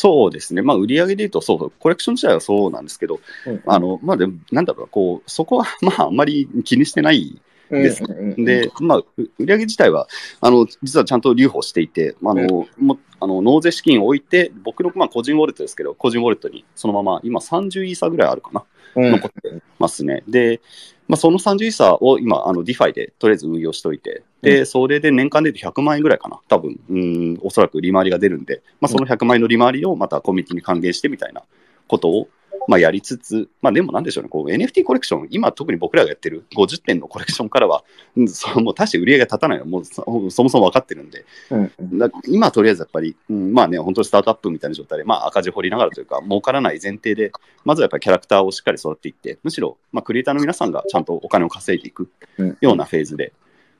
[0.00, 3.62] そうですね、まあ、売り上げで言うと、そう、コレクション自体はそうなんですけど、うん。
[3.66, 7.38] あのまあ、でも、なんだろう、こう、そこは、 まあ、あんまり気にしてない
[7.70, 8.44] ですうんうんうん。
[8.46, 9.06] で、まあ、う
[9.38, 10.08] 売上自体は、
[10.40, 18.64] あの、実はちゃんと留保していて、まああの、もあの納税資金を置いて、僕の、まあ、個人ウォレットですけど、個人ウォレットにそのまま、今30イーサぐらいあるかな、
[18.96, 19.12] うん。
[19.12, 20.22] 残ってますね。
[20.26, 20.62] で、
[21.10, 31.42] まあ、その30イーサを今、あの、ディファイでとりあえず運用しておいて、で、それで年間で言うと100万円ぐらいかな、多分、うん、おそらく利回りが出るんで、まあ、その100万円の利回りをまたコミュニティに還元してみたいな
[31.88, 32.28] ことを、
[32.68, 37.84] まあ、やりつつ、まあ、でもなんでしょうね、こう NFT コレクション、今特に僕らがやってる50点のコレクションからは、
[38.16, 41.98] うんそうもう大して売り上げが立たないのはもうそそもそも分かってるんで、うんうん。
[41.98, 47.32] だ今とりあえずやっぱり、うん、まあね、本当にスタートアップみたいな状態で、まあ赤字掘りながらというか、儲からない前提で、
[47.64, 52.58] まずはやっぱりキャラクターをしっかり育っていって、むしろ、まあ、クリエイターの皆さんがちゃんとお金を稼いでいくうん。
[52.60, 53.32] ようなフェーズで、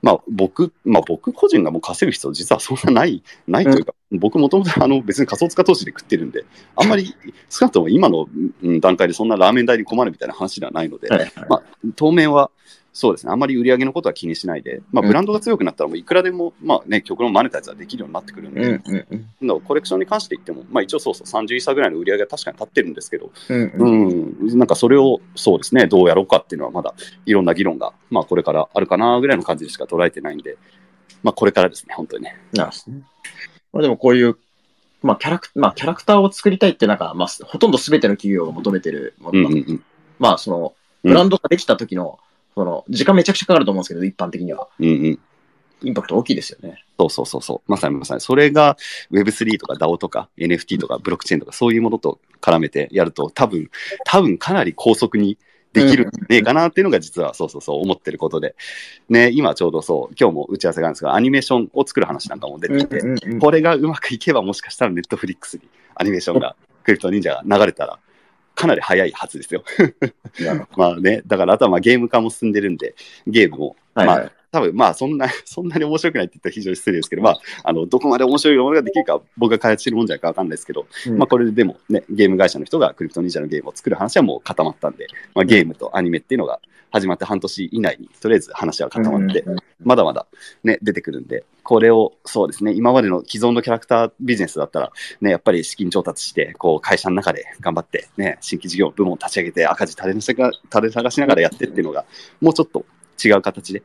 [0.03, 6.45] まあ僕、まあ僕個人がもう稼ぐ必要実はそんなない、ないというか、僕もともとあの別に仮想通貨投資で食ってるんで、
[6.77, 7.15] あんまり
[7.49, 8.29] 少なくとも今の
[8.63, 11.33] うん段階でそんなラーメン代に困るみたいな話ではないので、はいはい。
[11.49, 11.63] まあ、
[11.95, 12.51] 当面は、
[12.93, 15.09] そうですね、あんまり売り上げのことは気にしないで、まあ、うん。
[15.09, 19.61] ブランドが強くなったら、もういくらでも、まあね、極論マネタイズはできるようになってくるんで、うんうんうん。
[19.61, 24.55] コレクションに関して言っても、まあ、一応そうそう、30イーサぐらいの売り上げは確かに立ってるんですけど、うんううん。
[24.55, 26.95] ん、なんかそれを、そうですね、どうやろうかっていうのは、まだ
[27.27, 30.59] いろんな議論が、まあ、これからあるかなぐらいの感じでしか捉えてないんで、
[31.23, 32.37] まあ、これからですね、本当にね。
[32.53, 33.03] なるほどね。
[33.73, 34.37] まあでもこういう、
[35.03, 39.55] まあキャラクまあキャラクターを作りたいってなんか、まあほとんど全ての企業が求めてるもうんのだ。
[39.55, 39.85] うんうん。
[40.19, 42.19] まあその、ブランドができた時の、
[42.55, 44.69] その、時間めちゃくちゃかかると思うんですけど、一般的には。
[44.79, 45.19] うんうん。
[45.83, 46.85] インパクト大きいですよね。
[46.99, 47.71] そうそうそうそう。
[47.71, 48.21] まさにまさに。
[48.21, 48.77] それが
[49.11, 53.71] Web3 とか DAO とか NFT とかブロックチェーンとかそういうものと絡めてやると多分、
[54.05, 55.39] 多分かなり高速に
[55.73, 58.57] できるんじゃねえかなっていうのが実はそうそうそう思ってることで。
[59.09, 65.63] ね、今ちょうどそう、今日も打ち合わせがあるんですが、アニメーションを作る話なんかも出てきて、これがうまくいけばもしかしたらネットフリックスに
[65.95, 67.99] アニメーションが、クリプト忍者が流れたら、
[68.55, 69.65] かなり早いはずですよ。
[70.77, 72.95] まあね、だからあとはまあゲーム化も進んでるんで、
[73.27, 73.77] ゲームも。
[73.95, 81.19] まあ多分まあそんな、 そんなに面白くないって言ったら非常に失礼ですけど、まあ、あの、どこまで面白いものができるか僕が開発してるもんじゃないかわかんないですけど、うん。
[81.19, 89.45] まあこれででもね、ゲーム会社の人がクリプト忍者のゲームを作る話はもう固まったんで、まあゲームとアニメっていうのが始まって半年以内に、とりあえず話は固まって、
[89.83, 90.27] まだまだ
[90.65, 100.35] ね、出てくるんで、これをそうですね、今までの既存のキャラクタービジネスだったら、ね、やっぱり資金調達して、こう会社の中で頑張って、ね、新規事業部門を立ち上げて赤字垂れ垂
[100.83, 102.05] れ探しながらやってっていうのが、
[102.41, 102.85] もうちょっと
[103.23, 103.83] 違う形で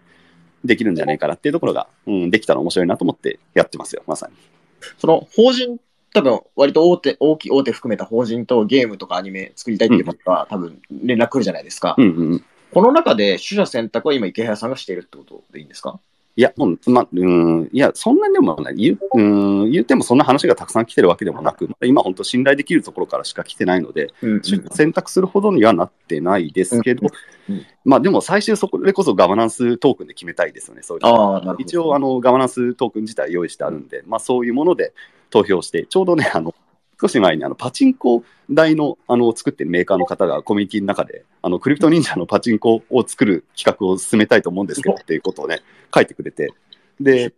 [0.65, 4.33] できるんじゃないかなっていうところが、うん、できたら面白いなと思ってやってますよ、まさに。
[4.97, 5.79] その法人、
[6.13, 11.95] 多分割と大手、大きい大手含めた法人とゲームとかアニメ作りたいっていう方は多分連絡来るじゃないですか。
[11.97, 12.45] うんうんうん。
[12.73, 15.99] この中で取捨選択は今池原さんがしているってことでいいんですか？
[16.37, 18.75] いや、もう、ま、うん、いや、そんなにでもない。
[18.75, 19.21] 言う、う
[19.67, 27.07] ん、言ってもそんな話がたくさん来てるわけでもなく、今本当信頼できるところからしか来てないので、うん選択するほどにはなってないですけど、
[27.49, 31.55] うんうんまあでも最終そこでこそガバナンストークンで決めたいですよね、そういうのあ。
[31.59, 34.93] 一応あのガバナンストークン自体用意してあるんで、まあそういうもので
[35.29, 36.55] 投票して、ちょうどね、あの、
[36.99, 45.61] 少し前にあのパチンコ台のあの作ってるメーカーの方がコミュニティの中で、あのクリプト忍者のパチンコを作る企画を進めたいと思うんですけどっていうことをね、
[45.93, 46.53] 書いてくれて、
[46.99, 47.33] で、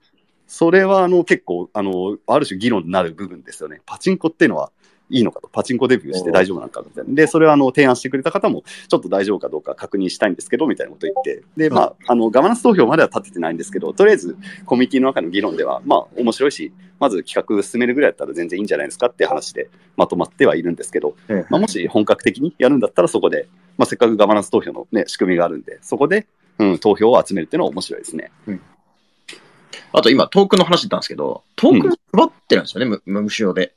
[0.48, 3.82] それはあの結構あの、ある種議論になる部分ですよね。
[3.86, 4.72] パチンコっていうのは
[5.10, 7.14] いいのかと、パチンコデビューして大丈夫なのかみたいな。
[7.14, 23.48] で、それはあの提案してくれた方も、ちょっと大丈夫かどうか確認したいんですけど、みたいなこと言って、で、まあ、あの、ガバナンス投票までは立ててないんですけど、とりあえずコミュニティの中の議論では、まあ、面白いし、まず企画進めるぐらいだったら全然いいんじゃないですかって話でまとまってはいるんですけど、うんまあ、もし本格的にやるんだったらそこで、
[23.78, 26.28] まあ、せっかくガバナンス投票のね、仕組みがあるんで、そこで、
[26.58, 28.32] うん、投票を集めるっていうのは面白いですね。
[29.94, 33.74] あと今、トークンの話言ったんですけど、トークン配ってるんですよね、無無無償で。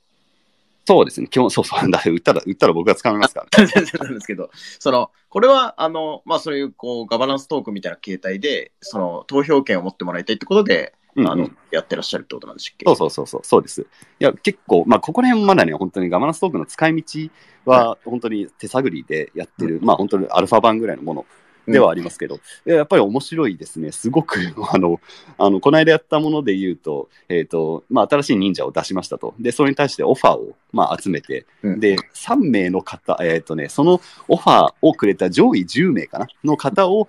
[0.86, 1.28] そうですね。
[1.28, 1.90] 基本、そうそう。
[1.90, 3.70] だって売ったら、売ったら僕が使いますから、ね。
[3.74, 12.86] 全然なんですけど、その、これは、あの、まあ、そういう、こう、ガバナンストークンみたいな形態で、その、投票権を持ってもらいたいってことで、うんうんあの、やってらっしゃるってことなんでしたっけ？
[12.86, 13.82] そうそうそうそう、そうです。
[13.82, 13.84] い
[14.18, 17.30] や、結構、まあ、ここら辺まだね、本当にガバナンストークンの使い道
[17.64, 21.26] は、本当に手探りでやってる、まあ、本当にアルファ版ぐらいのもの
[21.66, 22.38] ではありますけど、い
[22.70, 23.92] ややっぱり面白いですね。
[23.92, 24.38] すごく、
[24.72, 25.00] あの、
[25.38, 29.34] あの、この間やったもので言うと、えっ、と、まあ、新しい忍者を出しましたと。
[29.38, 36.26] で、それに対してオファーを、まあ、集めて、うんで、3名の方、えっ、とね、そのオファーをくれた上位10名かな？
[36.44, 37.08] の方を、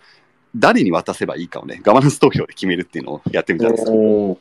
[0.56, 3.94] 誰に渡せばいいかをね、ガバナンス投票で決めるっていうのをやってみたんですよ。
[3.94, 4.38] おー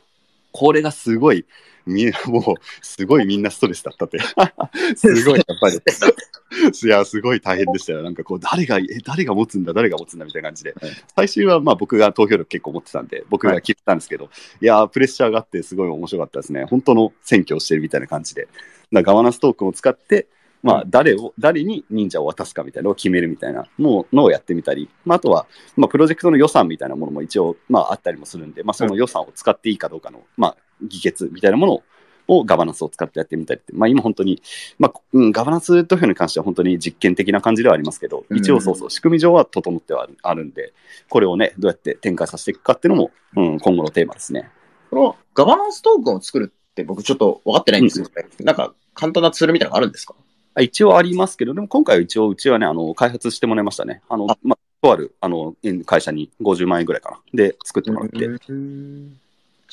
[0.51, 1.45] これがすごい、
[1.85, 2.43] みもう、
[2.81, 4.19] すごいみんなストレスだったって。
[4.95, 5.79] すごい、やっぱり。
[6.83, 8.03] いや、すごい大変でしたよ。
[8.03, 10.73] なんかこう、誰が、え、誰が持つんだ、誰が持つんだみたいな感じで。
[10.79, 14.29] はい最終は、まあ僕が投票力結構持ってたんで、僕が聞いたんですけど、
[14.61, 16.65] い、やー、プレッシャーがあって、すごい面白かったですね。
[16.65, 18.43] 本当の選挙をしてるみたいな感じで。
[18.43, 18.53] だか
[18.93, 20.27] らガバナンストークンを使って、
[20.63, 31.83] まあ、誰を、誰に忍者を渡すかみたいなのを決めるみたいなののをやってみたり、まあ、あとは、まあ、プロジェクトの予算みたいなものも一応、まあ、あったりもするんで、まあ、その予算を使っていいかどうかの、まあ、議決みたいなものを、
[32.27, 34.41] をガバナンスを使ってやってみたりって、まあ、今本当に、
[34.79, 40.71] まあ、うん、ガバナンス投票に関しては本当に実験的な感じではありますけど、一応そうそう、仕組み上は整ってはあるんで、
[41.09, 44.49] これをね、どうやって展開させていくかっていうのも、うん、今後のテーマですね。
[44.91, 48.11] このガバナンストークンを作るって僕ちょっと分かってないんですよね。
[48.39, 50.15] なんか、簡単なツールみたいなのがあるんですか？
[50.53, 54.01] あ一応ありますけど、でも今回は一応、うちはね、あの、開発してもらいましたね。
[54.09, 55.55] あの、あまあ、とある、あの、
[55.85, 57.19] 会社に50万円ぐらいかな。
[57.33, 58.27] で、作ってもらって。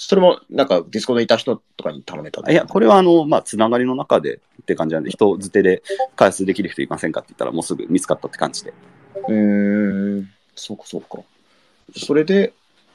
[0.01, 5.83] それも、なんか、ディスコードにいた人とかに頼めたいや、これはあの、まあ、つながりの中でって感じなんで、人づてで
[6.15, 8.73] 開発できる人いませんかって言ったら、もうすぐ見つかったって感じで。
[9.27, 11.19] うーん、そうか、そうか。
[11.97, 12.53] それで、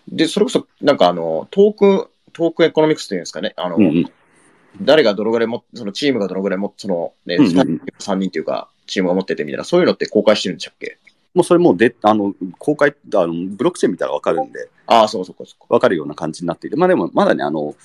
[0.08, 4.12] で、それこそ、なんかあの、トーク、トークエコノミクスっていうんですかね、あの、うんうん。
[4.82, 10.98] 誰がどのぐらいも、そのチームがどのぐらいも、その、ね、うんうんうん3人っていうか、チームが持っててみたいな、そういうのって公開してるんでしたっけ？
[11.34, 15.74] もうそれもうで、あの、公開、あの、ブロックチェーン見たらわかるんで、ああ、そうかそうかそうか。
[15.74, 17.76] わかるような感じになっていて、まあでも、まだね、あの、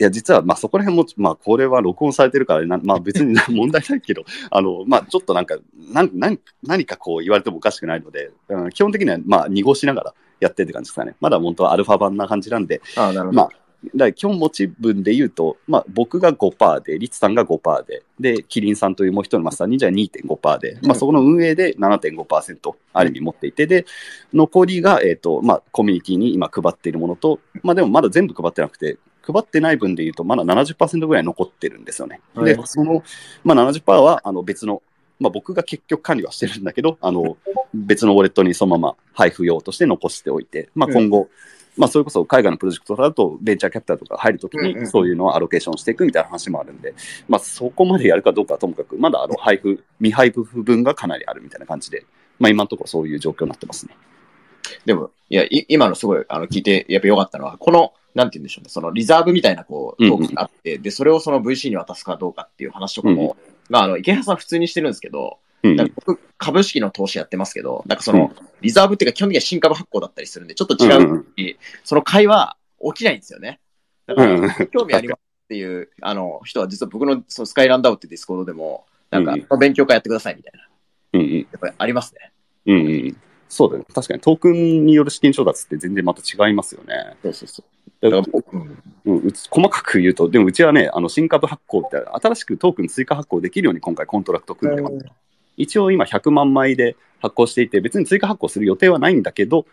[0.00, 5.56] いや、実は、まあそこら辺も、まあこれは録音されてるからな、まあ別に 問題ないけど、あの、まあちょっとなんか、
[5.92, 11.14] なんなん何かこう言われてもおかしくないので、うん基本的には、まあ濁しながらやってるって感じですかね。
[11.20, 13.32] まだ本当はアルファ版な感じなんで、ああ、なるほど。
[13.32, 13.50] まあ、
[13.94, 23.86] だ基本持ち分で言うと、まあ、僕が5%で、リツさんが5%で、で、キリンさんというもう一人のマスター忍者は2.5%で、まあ、そこの運営で7.5%ある意味持っていて、で、
[24.34, 32.20] 残りが、えっ、と、まあ、コミュニティに今配っているものと、まあ、でもまだ全部配ってなくて、配ってない分で言うと、まだ70%ぐらい残ってるんですよね。
[32.34, 32.56] はい。
[32.56, 33.04] で、その、
[33.44, 34.82] まあ、70%はあの別の、
[35.20, 37.36] まあ、僕が結局管理はしてるんだけど、あの、
[37.74, 41.28] 別のウォレットにそのまま配布用として残しておいて、まあ、今後、
[41.78, 46.92] まあ、それこそ海外のプロジェクトだと、ベンチャーキャピタルとか入るときうんうんに、そういうのをアロケーションしていくみたいな話もあるんで、
[47.28, 52.04] まあ、そこまでやるかどうかはともかく、まだあの配布、未配布分がかなりあるみたいな感じで、
[52.40, 53.96] まあ、今のところそういう状況になってますね。
[54.84, 60.18] でも、いや、い今のすごい、あの、聞いて、やっぱ良かったのは、この、なんて言うんでしょうね、そのリザーブみたいな、こう、うんうん。
[60.18, 63.36] トークがあって、で、それをその VC に渡すかどうかっていう話とかも、
[63.70, 71.26] まあ、あの、イケハヤさん普通にしてるんですけど、うんなんか僕、株式の投資やってますけど、なんかその、リザーブっていうか基本的には新株発行だったりするんで、ちょっと違う、うんうん
[71.84, 72.56] その会話
[72.94, 73.60] 起きないんですよね。
[74.06, 80.68] だから、うん興味ありますっていう、あの、人は実は僕のその Skyland DAO ってディスコードでも、なんかうん、勉強会やってくださいみたいな。
[81.14, 81.38] うんうん。
[81.38, 82.32] やっぱりありますね。
[82.66, 83.16] うんうん。
[83.48, 83.86] そうだよね。
[83.94, 87.16] 確かにトークンによる資金調達って全然また違いますよね。
[87.22, 87.78] そうそうそう。
[88.00, 88.78] だからら僕、うん
[89.50, 94.98] 細かく言うと、でもうちはね、あの新株発行みたいな、新しくトークン追加発行できるように今回コントラクト組んでます。
[95.58, 99.66] 一応今100万枚で発行していて、別に追加発行する予定はないんだけど、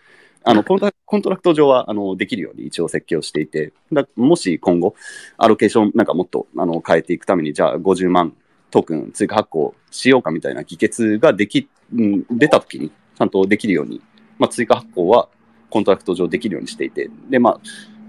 [0.43, 4.95] あのコントラクト上はあのできるように一応設計をしていて、だもし今後、
[5.37, 8.33] アロケーションなんかもっとあの変えていくために、じゃあ50万
[8.69, 14.01] トークン追加発行しようかみたいな議決ができ、出たときに、ちゃんとできるように、
[14.37, 15.29] まあ、追加発行は
[15.69, 17.59] コントラクト上できるようにしていて、で、まあ、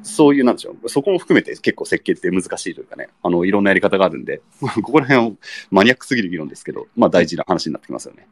[0.06, 5.32] そういう、なんでしょう、そこも含めて結構設計って難しいというかね、あの、いろんなやり方があるんで、 ここら辺は
[5.70, 8.26] マニアックすぎる議論ですけど、まあ大事な話になってきますよね。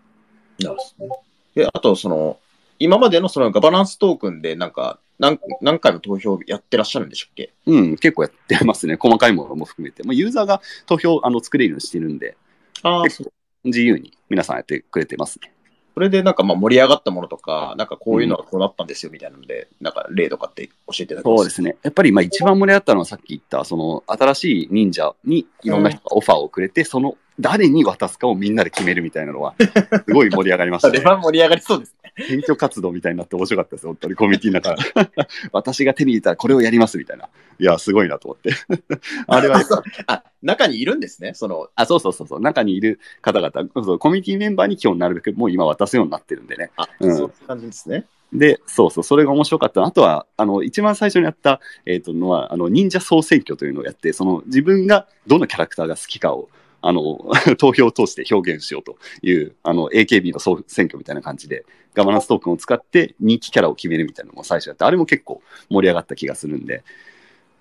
[0.61, 1.16] なるほどね
[1.57, 2.39] で、あと、その、
[2.79, 7.53] 今までのそのガバナンストークンで、なんか、何何回も投票やってらっしゃるんでしたっけ？
[7.66, 8.97] うん、結構やってますね。
[8.99, 10.03] 細かいものも含めて。
[10.03, 12.37] まあ、ユーザーが投票あの作れるようにしてるんで、
[12.83, 15.54] あ結構自由に皆さんやってくれてますね。
[15.95, 21.39] それでなんかまあ盛り上がったものとか、なんかこういうのがこうなったんですよみたいなので、なんか例とかって教えていただけます？
[21.39, 21.77] そうですね。
[21.83, 30.99] やっぱりまあ一番盛り上がったのはさっき言った、その新しい忍者にいろんな人がオファーをくれて、 その誰に渡すかをみんなで決めるみたいなのは、すごい盛り上がりましたね。
[30.99, 32.04] それは盛り上がりそうですね。
[32.17, 35.11] 選挙活動みたいになって面白かったです、本当にコミュニティの中で。
[35.53, 37.29] 私が手に入れたらこれをやりますみたいな。
[37.59, 38.53] いや、すごいなと思って。
[39.27, 39.61] あれは
[40.07, 41.35] あ、中にいるんですね。
[41.35, 46.71] その、あ、そうそうそうそう、中にいる方々、そうコミュニティメンバーに今日なるべくもう今渡すようになってるんでね。
[46.77, 48.07] あ、うんそういう感じですね。
[48.35, 49.87] で、そうそう、それが面白かったの。
[49.87, 56.49] あとは、あの、一番最初にやった、えっ、と、のは、あの、忍者総選挙というのをやって、その、自分がどのキャラクターが好きかを、
[56.87, 57.18] あの、
[57.57, 61.64] 投票を通して表現しようという、あの、AKB の総選挙みたいな感じで、
[61.95, 66.85] ガバナンストークンを使って人気キャラを決めるみたいなのも最初やって、あれも結構盛り上がった気がするんで、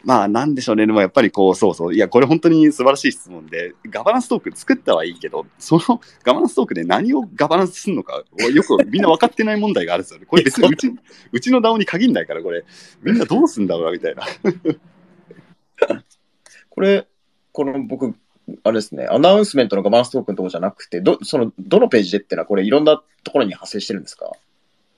[0.04, 0.86] まあ、なんでしょうね。
[0.86, 1.96] でもやっぱりこう、そうそう。
[1.96, 8.22] いや、これ本当に素晴らしい質問で、ガバナンストークン作ったはいいけど、その ガバナンストークンで何をガバナンスするのか、
[8.54, 10.26] よくみんな分かってない問題があるんですよね。
[10.26, 10.92] これ別にうち
[11.32, 12.66] うちの DAO に限んないから、これ、
[13.02, 14.24] みんなどうすんだろうな、みたいな。
[16.70, 17.08] これ、
[17.54, 18.14] この僕、
[18.64, 24.32] あれですね、アナウンスメントのガバナンストークンとかじゃなくて、ど、その、どのページでってのは、これいろんなところに派生してるんですか？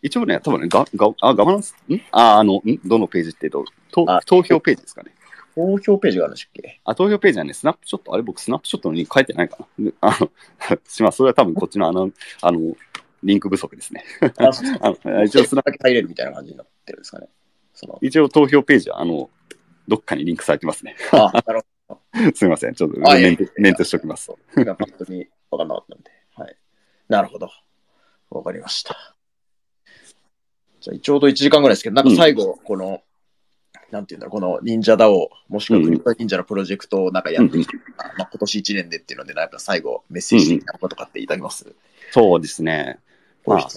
[0.02, 1.96] 一応ね、多分ね、ガガあガバナンス、ん？
[2.12, 2.80] あ、あの、ん？
[2.86, 5.12] どのページっていうと、とあ投票ページですかね。
[5.56, 6.82] 投票ページがあるんでしたっけ？
[6.84, 9.92] あ、投票ページはね、スナップショット、あれ僕スナップショットのに書いてないかな。
[10.02, 10.30] あの、
[10.88, 12.76] しまあ、それは多分こっちのあの、あの、
[13.24, 14.04] リンク不足ですね。
[14.38, 14.50] あ、
[15.26, 17.28] 一応スナだけ入れるみたいな感じになってるんですかね。
[17.74, 19.30] その、一応投票ページは、あの、
[19.88, 20.96] どっかにリンクされてますね。
[21.12, 21.66] あ、なるほ
[22.34, 22.74] すみません。
[22.74, 24.32] ちょっとメンテメンテしておきます。
[24.54, 24.66] 本
[24.98, 26.12] 当に分かんなかったんで。
[26.36, 26.56] はい。
[27.10, 27.50] なるほど。
[28.30, 29.16] わかりました。
[30.80, 33.02] じゃあ、ちょうど1時間ぐらいですけど、なんか最後、この、
[33.92, 41.76] なんていうんだろう、この忍者ダオ、もしくはクリプト忍者のプロジェクトをなんかやってきて、まあ、今年1年でっていうので、なんか最後、メッセージ的なこととかっていただけます、
[42.12, 43.00] そうですね。
[43.46, 43.70] まあこ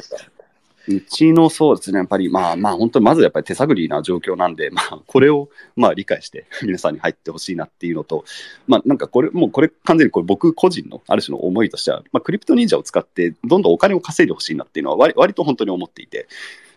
[0.89, 8.25] うちのそうですね、やっぱりまあまあ本当にまずやっぱり手探りな状況なんで、 まあこれをまあ理解して 皆さんに入ってほしいなっていうのと、
[8.67, 16.27] まあなんかこれ、もうこれ完全にこれ僕個人のある種の思いとしては、まあクリプト忍者を使ってどんどんお金を稼いでほしいなっていうのは割割と本当に思っていて、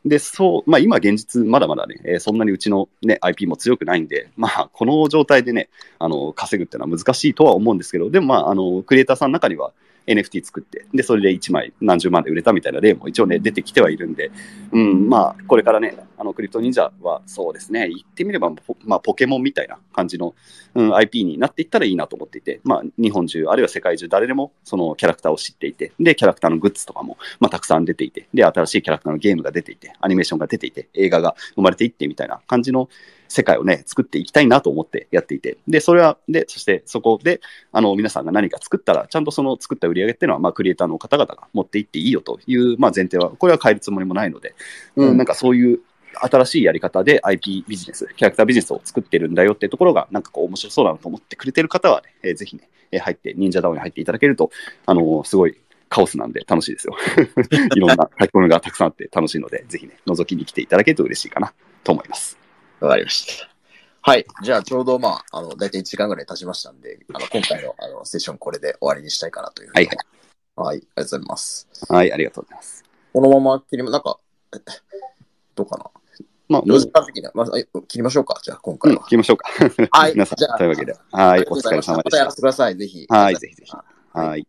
[0.06, 9.72] で、そう、まあ今現実まだまだね、えーそんなにうちのね、IP も強くないんで、まあこの状態でね、あの、稼ぐっていうのは難しいとは思うんですけど、でもまあ、あの、クリエイターさんの中には
[10.08, 14.32] NFT 作って、で、それで1枚何十万で売れたみたいな例も一応ね、出てきてはいるんで、
[14.72, 20.36] うん、まあ、これからね、あの、クリプト忍者はそうですね、言ってみれば、ポまあ、ポケモンみたいな感じの、
[20.76, 32.90] うん、IP になっていったらいいなと思っていて、まあ、日本中、あるいは世界中、誰でもそのキャラクターを知っていて、で、キャラクターのグッズとかも、まあ、たくさん出ていて、で、新しいキャラクターのゲームが出ていて、アニメーションが出ていて、映画が生まれていってみたいな感じの
[33.32, 37.40] 世界をね、作っていきたいなと思ってやっていて、で、それは、で、そしてそこで、
[37.72, 44.54] あの、皆さんが何か作ったら、ちゃんとその作った売り上げっていうのは、まあ、クリエイターの方々が持っていっていいよという、まあ、前提は、これは変えるつもりもないので、
[44.98, 45.80] うん、なんかそういう
[46.14, 54.52] 新しいやり方で IP ビジネス、キャラクタービジネスを作ってるんだよっていうところが、なんかこう面白そうだなと思ってくれてる方はね、えーぜひね、えー入って、忍者ダウンに入っていただけると、
[54.86, 55.58] あのーすごい
[55.90, 56.96] カオスなんで楽しいですよ。
[57.76, 61.54] いろんな書き込みがたくさんあって楽しいので、ぜひね、覗きに来ていただけると嬉しいかな
[61.84, 62.41] と思います。
[62.82, 63.50] わかりました。
[64.04, 64.26] はい。
[64.42, 69.86] じゃあ、ちょうどまあ、あの、だいたい1時間ぐらい経ちましたんで、あの、今回のあのセッションこれで終わりにしたいかなというふうに。
[69.88, 69.98] はい
[70.56, 70.78] はい。
[70.78, 71.68] ありがとうございます。
[71.88, 72.84] はい、ありがとうございます。
[73.14, 74.18] このまま切りま、なんか、
[74.56, 74.58] え
[75.56, 75.86] どうかな？
[76.50, 78.40] まあ、4時間的には、まあ、え切りましょうか。
[78.44, 79.08] じゃあ、今うん、回は行。
[79.08, 79.50] きましょうか。
[79.92, 82.36] はい 皆さんじゃあ、というわけで、はい、お疲れ様でしたまたやらせ。
[82.38, 82.76] てください。
[82.76, 83.06] ぜひ。
[83.08, 84.48] はいぜひぜひははい。